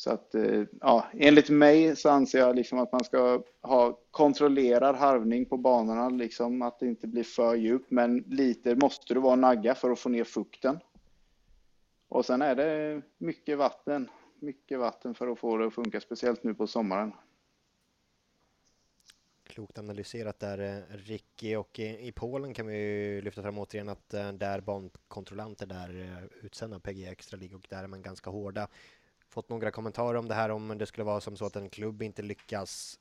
[0.00, 4.96] Så att, eh, ja, enligt mig så anser jag liksom att man ska ha kontrollerad
[4.96, 9.36] harvning på banorna, liksom att det inte blir för djupt, men lite måste du vara
[9.36, 10.78] nagga för att få ner fukten.
[12.08, 16.44] Och sen är det mycket vatten, mycket vatten för att få det att funka, speciellt
[16.44, 17.12] nu på sommaren.
[19.44, 21.56] Klokt analyserat där, eh, Ricky.
[21.56, 26.76] Och i, i Polen kan vi lyfta fram återigen att eh, där bankontrollanter där utsända
[26.76, 28.68] av PG Extra League och där är man ganska hårda.
[29.30, 32.02] Fått några kommentarer om det här om det skulle vara som så att en klubb
[32.02, 32.98] inte lyckas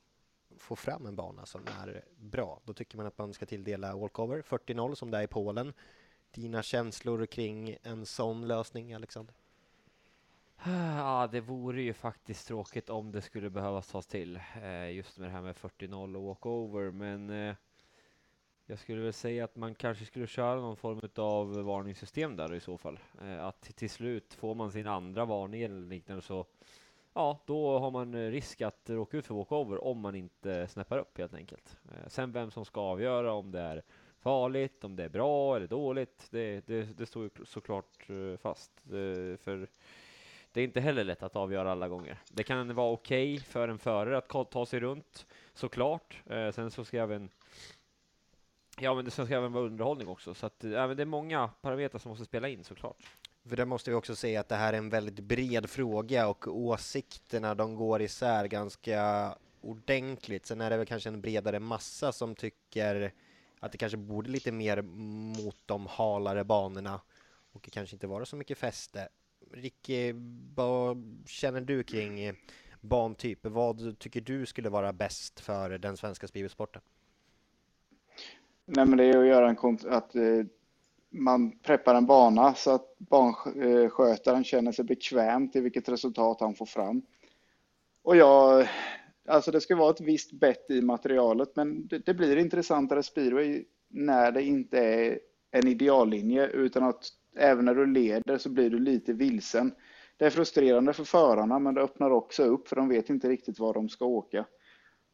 [0.58, 2.62] få fram en bana som är bra.
[2.66, 5.74] Då tycker man att man ska tilldela walkover 40-0 som det är i Polen.
[6.32, 9.36] Dina känslor kring en sån lösning, Alexander?
[10.98, 15.30] Ja, det vore ju faktiskt tråkigt om det skulle behöva tas till, eh, just med
[15.30, 17.56] det här med 40-0 och walkover, men eh,
[18.70, 22.60] jag skulle väl säga att man kanske skulle köra någon form av varningssystem där i
[22.60, 23.00] så fall.
[23.22, 26.46] Eh, att till- slut får man sin andra varning eller liknande så,
[27.14, 30.98] ja, då har man eh, risk att råka ut för walkover om man inte snäppar
[30.98, 31.78] upp helt enkelt.
[31.92, 33.84] Eh, sen vem som ska avgöra om det är
[34.20, 38.08] farligt, om det är bra eller dåligt, det, det, det står ju såklart
[38.42, 38.72] fast.
[39.40, 39.68] För
[40.52, 42.18] det är inte heller lätt att avgöra alla gånger.
[42.32, 46.24] Det kan vara okej för en förare att ta sig runt, såklart.
[46.54, 47.30] Sen så ska även
[48.82, 52.00] Ja, men det ska även vara underhållning också, så att eh, det är många parametrar
[52.00, 52.98] som måste spela in såklart.
[53.46, 56.48] För där måste vi också säga att det här är en väldigt bred fråga och
[56.48, 60.46] åsikterna de går isär ganska ordentligt.
[60.46, 63.14] Sen är det väl kanske en bredare massa som tycker
[63.60, 67.02] att det kanske borde lite mer mot de halare banorna
[67.52, 69.10] och det kanske inte vara så mycket fäste.
[69.52, 70.14] Ricky,
[70.56, 72.34] vad känner du kring
[72.82, 73.40] bantyp?
[73.42, 76.82] Vad tycker du skulle vara bäst för den svenska speedwaysporten?
[78.72, 80.46] Nej, men det är att göra en kont- att eh,
[81.10, 86.66] man preppar en bana så att banskötaren känner sig bekväm till vilket resultat han får
[86.66, 87.02] fram.
[88.04, 88.68] Och jag,
[89.28, 93.64] alltså det ska vara ett visst bett i materialet, men det, det blir intressantare speedway
[93.88, 95.20] när det inte är
[95.52, 97.04] en ideallinje utan att
[97.38, 99.72] även när du leder så blir du lite vilsen.
[100.18, 103.60] Det är frustrerande för förarna, men det öppnar också upp för de vet inte riktigt
[103.60, 104.46] var de ska åka.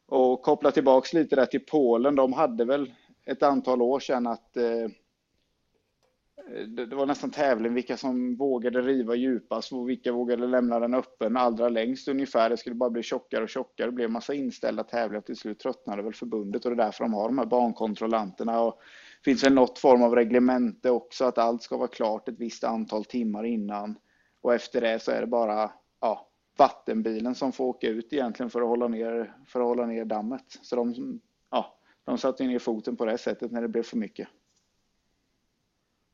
[0.08, 2.92] Och koppla tillbaks lite där till Polen, de hade väl
[3.26, 4.90] ett antal år sedan att eh,
[6.68, 10.94] det, det var nästan tävling vilka som vågade riva djupast och vilka vågade lämna den
[10.94, 12.50] öppen allra längst ungefär.
[12.50, 13.88] Det skulle bara bli tjockare och tjockare.
[13.88, 15.20] Det blev massa inställda tävlingar.
[15.20, 18.60] Till slut tröttnade väl förbundet och det är därför de har de här bankontrollanterna.
[18.60, 18.78] Och
[19.20, 22.64] det finns väl något form av reglemente också att allt ska vara klart ett visst
[22.64, 23.98] antal timmar innan.
[24.40, 25.70] Och efter det så är det bara
[26.00, 30.04] ja, vattenbilen som får åka ut egentligen för att hålla ner, för att hålla ner
[30.04, 30.58] dammet.
[30.62, 31.20] Så de,
[32.06, 34.28] de satte ner foten på det sättet när det blev för mycket.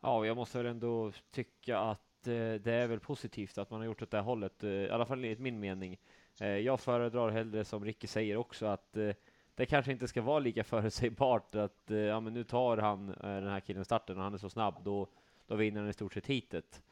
[0.01, 3.87] Ja, jag måste väl ändå tycka att eh, det är väl positivt att man har
[3.87, 5.99] gjort åt det här hållet, eh, i alla fall enligt min mening.
[6.41, 9.11] Eh, jag föredrar hellre, som Ricky säger också, att eh,
[9.55, 13.15] det kanske inte ska vara lika förutsägbart att eh, ja, men nu tar han eh,
[13.21, 15.09] den här killen starten och han är så snabb, då,
[15.47, 16.83] då vinner han i stort sett heatet.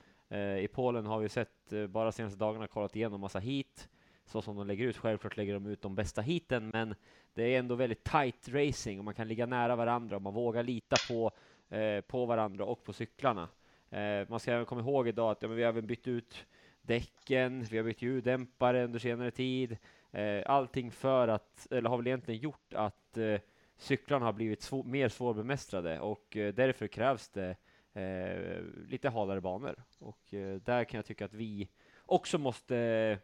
[0.62, 3.88] I Polen har vi sett, bara senaste dagarna, kollat igenom massa heat,
[4.30, 4.96] så som de lägger ut.
[4.96, 6.94] Självklart lägger de ut de bästa heaten, men
[7.34, 10.62] det är ändå väldigt tight racing och man kan ligga nära varandra och man vågar
[10.62, 11.32] lita på
[11.70, 13.48] Eh, på varandra och på cyklarna.
[13.90, 16.46] Eh, man ska även komma ihåg idag att ja, vi har även bytt ut
[16.82, 19.76] däcken, vi har bytt ljuddämpare under senare tid.
[20.10, 23.40] Eh, allting för att, eller har väl egentligen gjort att eh,
[23.76, 27.56] cyklarna har blivit svår, mer svårbemästrade och eh, därför krävs det
[27.92, 29.82] eh, lite halare banor.
[29.98, 31.68] Och eh, där kan jag tycka att vi
[32.06, 33.18] också måste eh,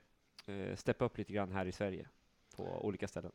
[0.47, 2.07] Eh, steppa upp lite grann här i Sverige
[2.57, 3.33] på olika ställen.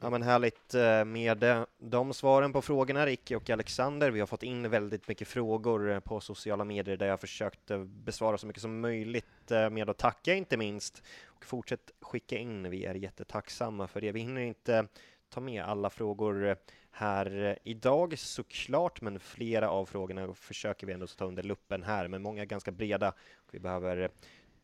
[0.00, 4.10] Ja men härligt eh, med eh, de svaren på frågorna, Ricky och Alexander.
[4.10, 8.46] Vi har fått in väldigt mycket frågor på sociala medier där jag försökt besvara så
[8.46, 11.02] mycket som möjligt med att tacka inte minst.
[11.24, 14.12] Och fortsätt skicka in, vi är jättetacksamma för det.
[14.12, 14.88] Vi hinner inte
[15.28, 16.56] ta med alla frågor
[16.90, 22.22] här idag såklart, men flera av frågorna försöker vi ändå ta under luppen här, men
[22.22, 23.08] många är ganska breda.
[23.36, 24.10] Och vi behöver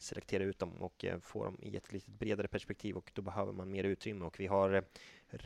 [0.02, 3.52] selektera ut dem och eh, få dem i ett lite bredare perspektiv och då behöver
[3.52, 4.84] man mer utrymme och vi har
[5.30, 5.40] eh,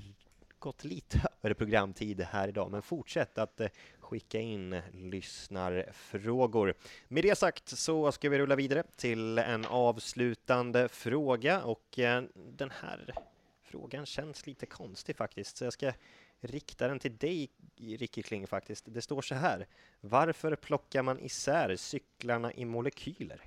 [0.59, 6.75] gått lite över programtid här idag, men fortsätt att eh, skicka in lyssnarfrågor.
[7.09, 11.99] Med det sagt så ska vi rulla vidare till en avslutande fråga och
[12.35, 13.15] den här
[13.63, 15.93] frågan känns lite konstig faktiskt, så jag ska
[16.41, 18.85] rikta den till dig, Ricky Kling, faktiskt.
[18.89, 19.67] Det står så här.
[20.01, 23.41] Varför plockar man isär cyklarna i molekyler?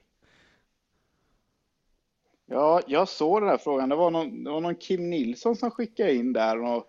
[2.50, 3.90] Ja, jag såg den här frågan.
[3.90, 6.64] Det var någon, det var någon Kim Nilsson som skickade in där.
[6.64, 6.88] Och,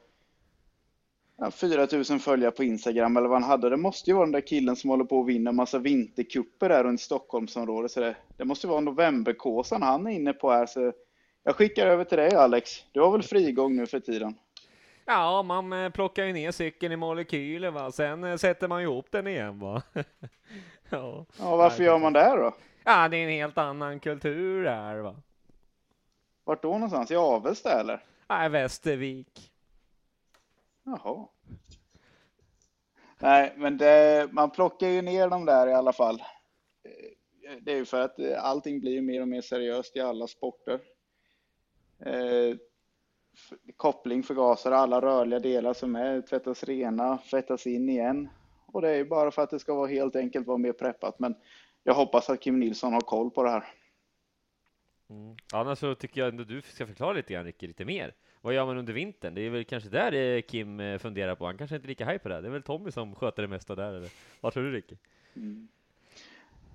[1.37, 3.71] ja, 4000 följare på Instagram eller vad han hade.
[3.71, 6.85] Det måste ju vara den där killen som håller på att vinna massa vinterkupper där
[6.85, 7.91] runt Stockholmsområdet.
[7.91, 10.67] Så det, det måste vara novemberkåsan han är inne på här.
[10.67, 10.93] Så
[11.45, 12.71] jag skickar över till dig Alex.
[12.93, 14.35] Du har väl frigång nu för tiden?
[15.05, 17.93] Ja, man eh, plockar ju ner cykeln i molekyler va.
[17.93, 19.83] Sen eh, sätter man ihop den igen va.
[20.91, 21.27] ja.
[21.39, 22.55] ja, varför gör man det då?
[22.85, 25.17] Ja, det är en helt annan kultur här va.
[26.49, 27.11] Vart då någonstans?
[27.11, 28.05] I Avesta eller?
[28.29, 29.53] Nej, Västervik.
[30.83, 31.29] Jaha.
[33.19, 36.23] Nej, men det, man plockar ju ner dem där i alla fall.
[37.61, 40.81] Det är ju för att allting blir mer och mer seriöst i alla sporter.
[41.99, 42.57] Eh,
[43.77, 48.29] koppling, förgasare, alla rörliga delar som är tvättas rena, tvättas in igen.
[48.67, 51.19] Och det är ju bara för att det ska vara helt enkelt vara mer preppat.
[51.19, 51.35] Men
[51.83, 53.78] jag hoppas att Kim Nilsson har koll på det här.
[55.11, 55.37] Mm.
[55.53, 58.15] Annars så tycker jag ändå du ska förklara lite grann, Ricky, lite mer.
[58.41, 59.35] Vad gör man under vintern?
[59.35, 61.47] Det är väl kanske där eh, Kim eh, funderar på.
[61.47, 62.41] Han kanske inte är lika haj på det.
[62.41, 64.09] Det är väl Tommy som sköter det mesta där, eller?
[64.41, 64.97] Vad tror du, Ricky?
[65.37, 65.69] Mm.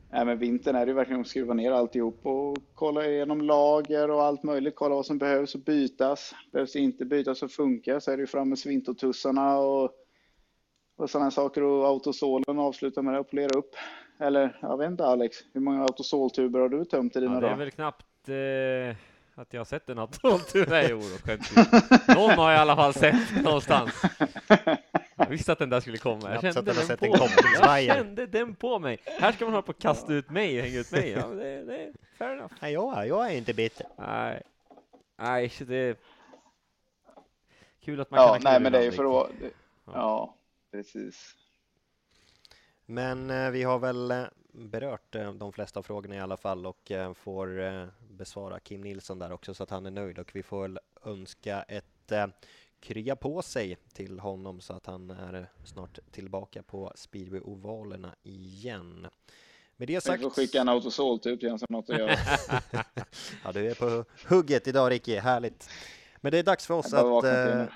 [0.09, 4.11] Nej, men vintern är det ju verkligen att skruva ner alltihop och kolla igenom lager
[4.11, 4.75] och allt möjligt.
[4.75, 6.35] Kolla vad som behövs och bytas.
[6.51, 9.91] Behövs inte bytas och funka så är det ju fram med svintotussarna och,
[10.95, 13.75] och sådana saker och autosolen avsluta med det och polera upp.
[14.19, 17.49] Eller jag vet inte Alex, hur många autosoltuber har du tömt i dina ja, dagar?
[17.49, 18.95] Det är väl knappt eh,
[19.35, 20.69] att jag har sett en autosoltub.
[20.69, 21.01] Nej, jo,
[22.15, 24.01] Någon har jag i alla fall sett någonstans.
[25.15, 26.31] Jag visste att den där skulle komma.
[26.33, 28.97] Jag kände, den, sett på jag kände den på mig.
[29.19, 31.09] Här ska man hålla på att kasta ut mig och hänga ut mig.
[31.09, 32.53] Ja, det, det är fair enough.
[32.61, 33.87] Nej, jag, jag är inte bitter.
[33.97, 34.41] Nej,
[35.17, 35.99] Nej det,
[37.85, 39.51] Kul att man Ja, kan nej, men det är för att det-
[39.85, 40.35] Ja,
[40.71, 41.35] precis.
[42.85, 44.23] Men eh, vi har väl eh,
[44.53, 48.81] berört eh, de flesta av frågorna i alla fall och eh, får eh, besvara Kim
[48.81, 51.85] Nilsson där också så att han är nöjd och vi får väl önska ett
[52.79, 59.07] krya på sig till honom så att han är snart tillbaka på speedway-ovalerna igen.
[59.77, 60.23] Med det sagt...
[60.23, 62.11] får skicka en autosol-tur till honom så något att göra.
[63.43, 65.69] ja, du är på hugget idag Ricky, härligt.
[66.21, 67.67] Men det är dags för oss att vaknar till eh, nu.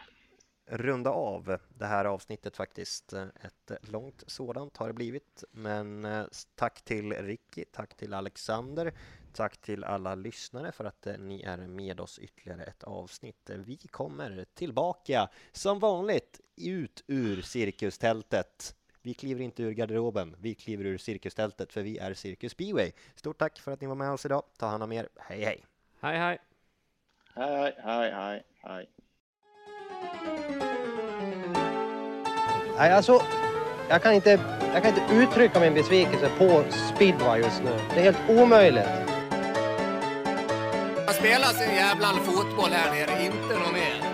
[0.68, 3.13] Runda av det här avsnittet faktiskt.
[3.13, 8.93] Ett långt sådant har det blivit, men eh, tack till Ricky, tack till Alexander,
[9.34, 13.49] tack till alla lyssnare för att eh, ni är med oss ytterligare ett avsnitt.
[13.49, 18.76] Vi kommer tillbaka som vanligt ut ur cirkustältet.
[19.01, 22.91] Vi kliver inte ur garderoben, vi kliver ur cirkustältet för vi är Cirkus Speedway.
[23.15, 24.43] Stort tack för att ni var med oss idag.
[24.57, 25.09] Ta hand om er.
[25.15, 25.65] Hej hej!
[25.99, 26.39] Hej hej!
[27.34, 28.89] Hej, hej, hej, hej.
[32.78, 33.21] Nej, alltså,
[33.89, 34.39] jag kan inte,
[34.73, 36.63] jag kan inte uttrycka min besvikelse på
[36.95, 37.80] speedway just nu.
[37.93, 38.89] Det är helt omöjligt.
[41.05, 44.06] Man spelar sin jävla fotboll här nere, inte någon mer.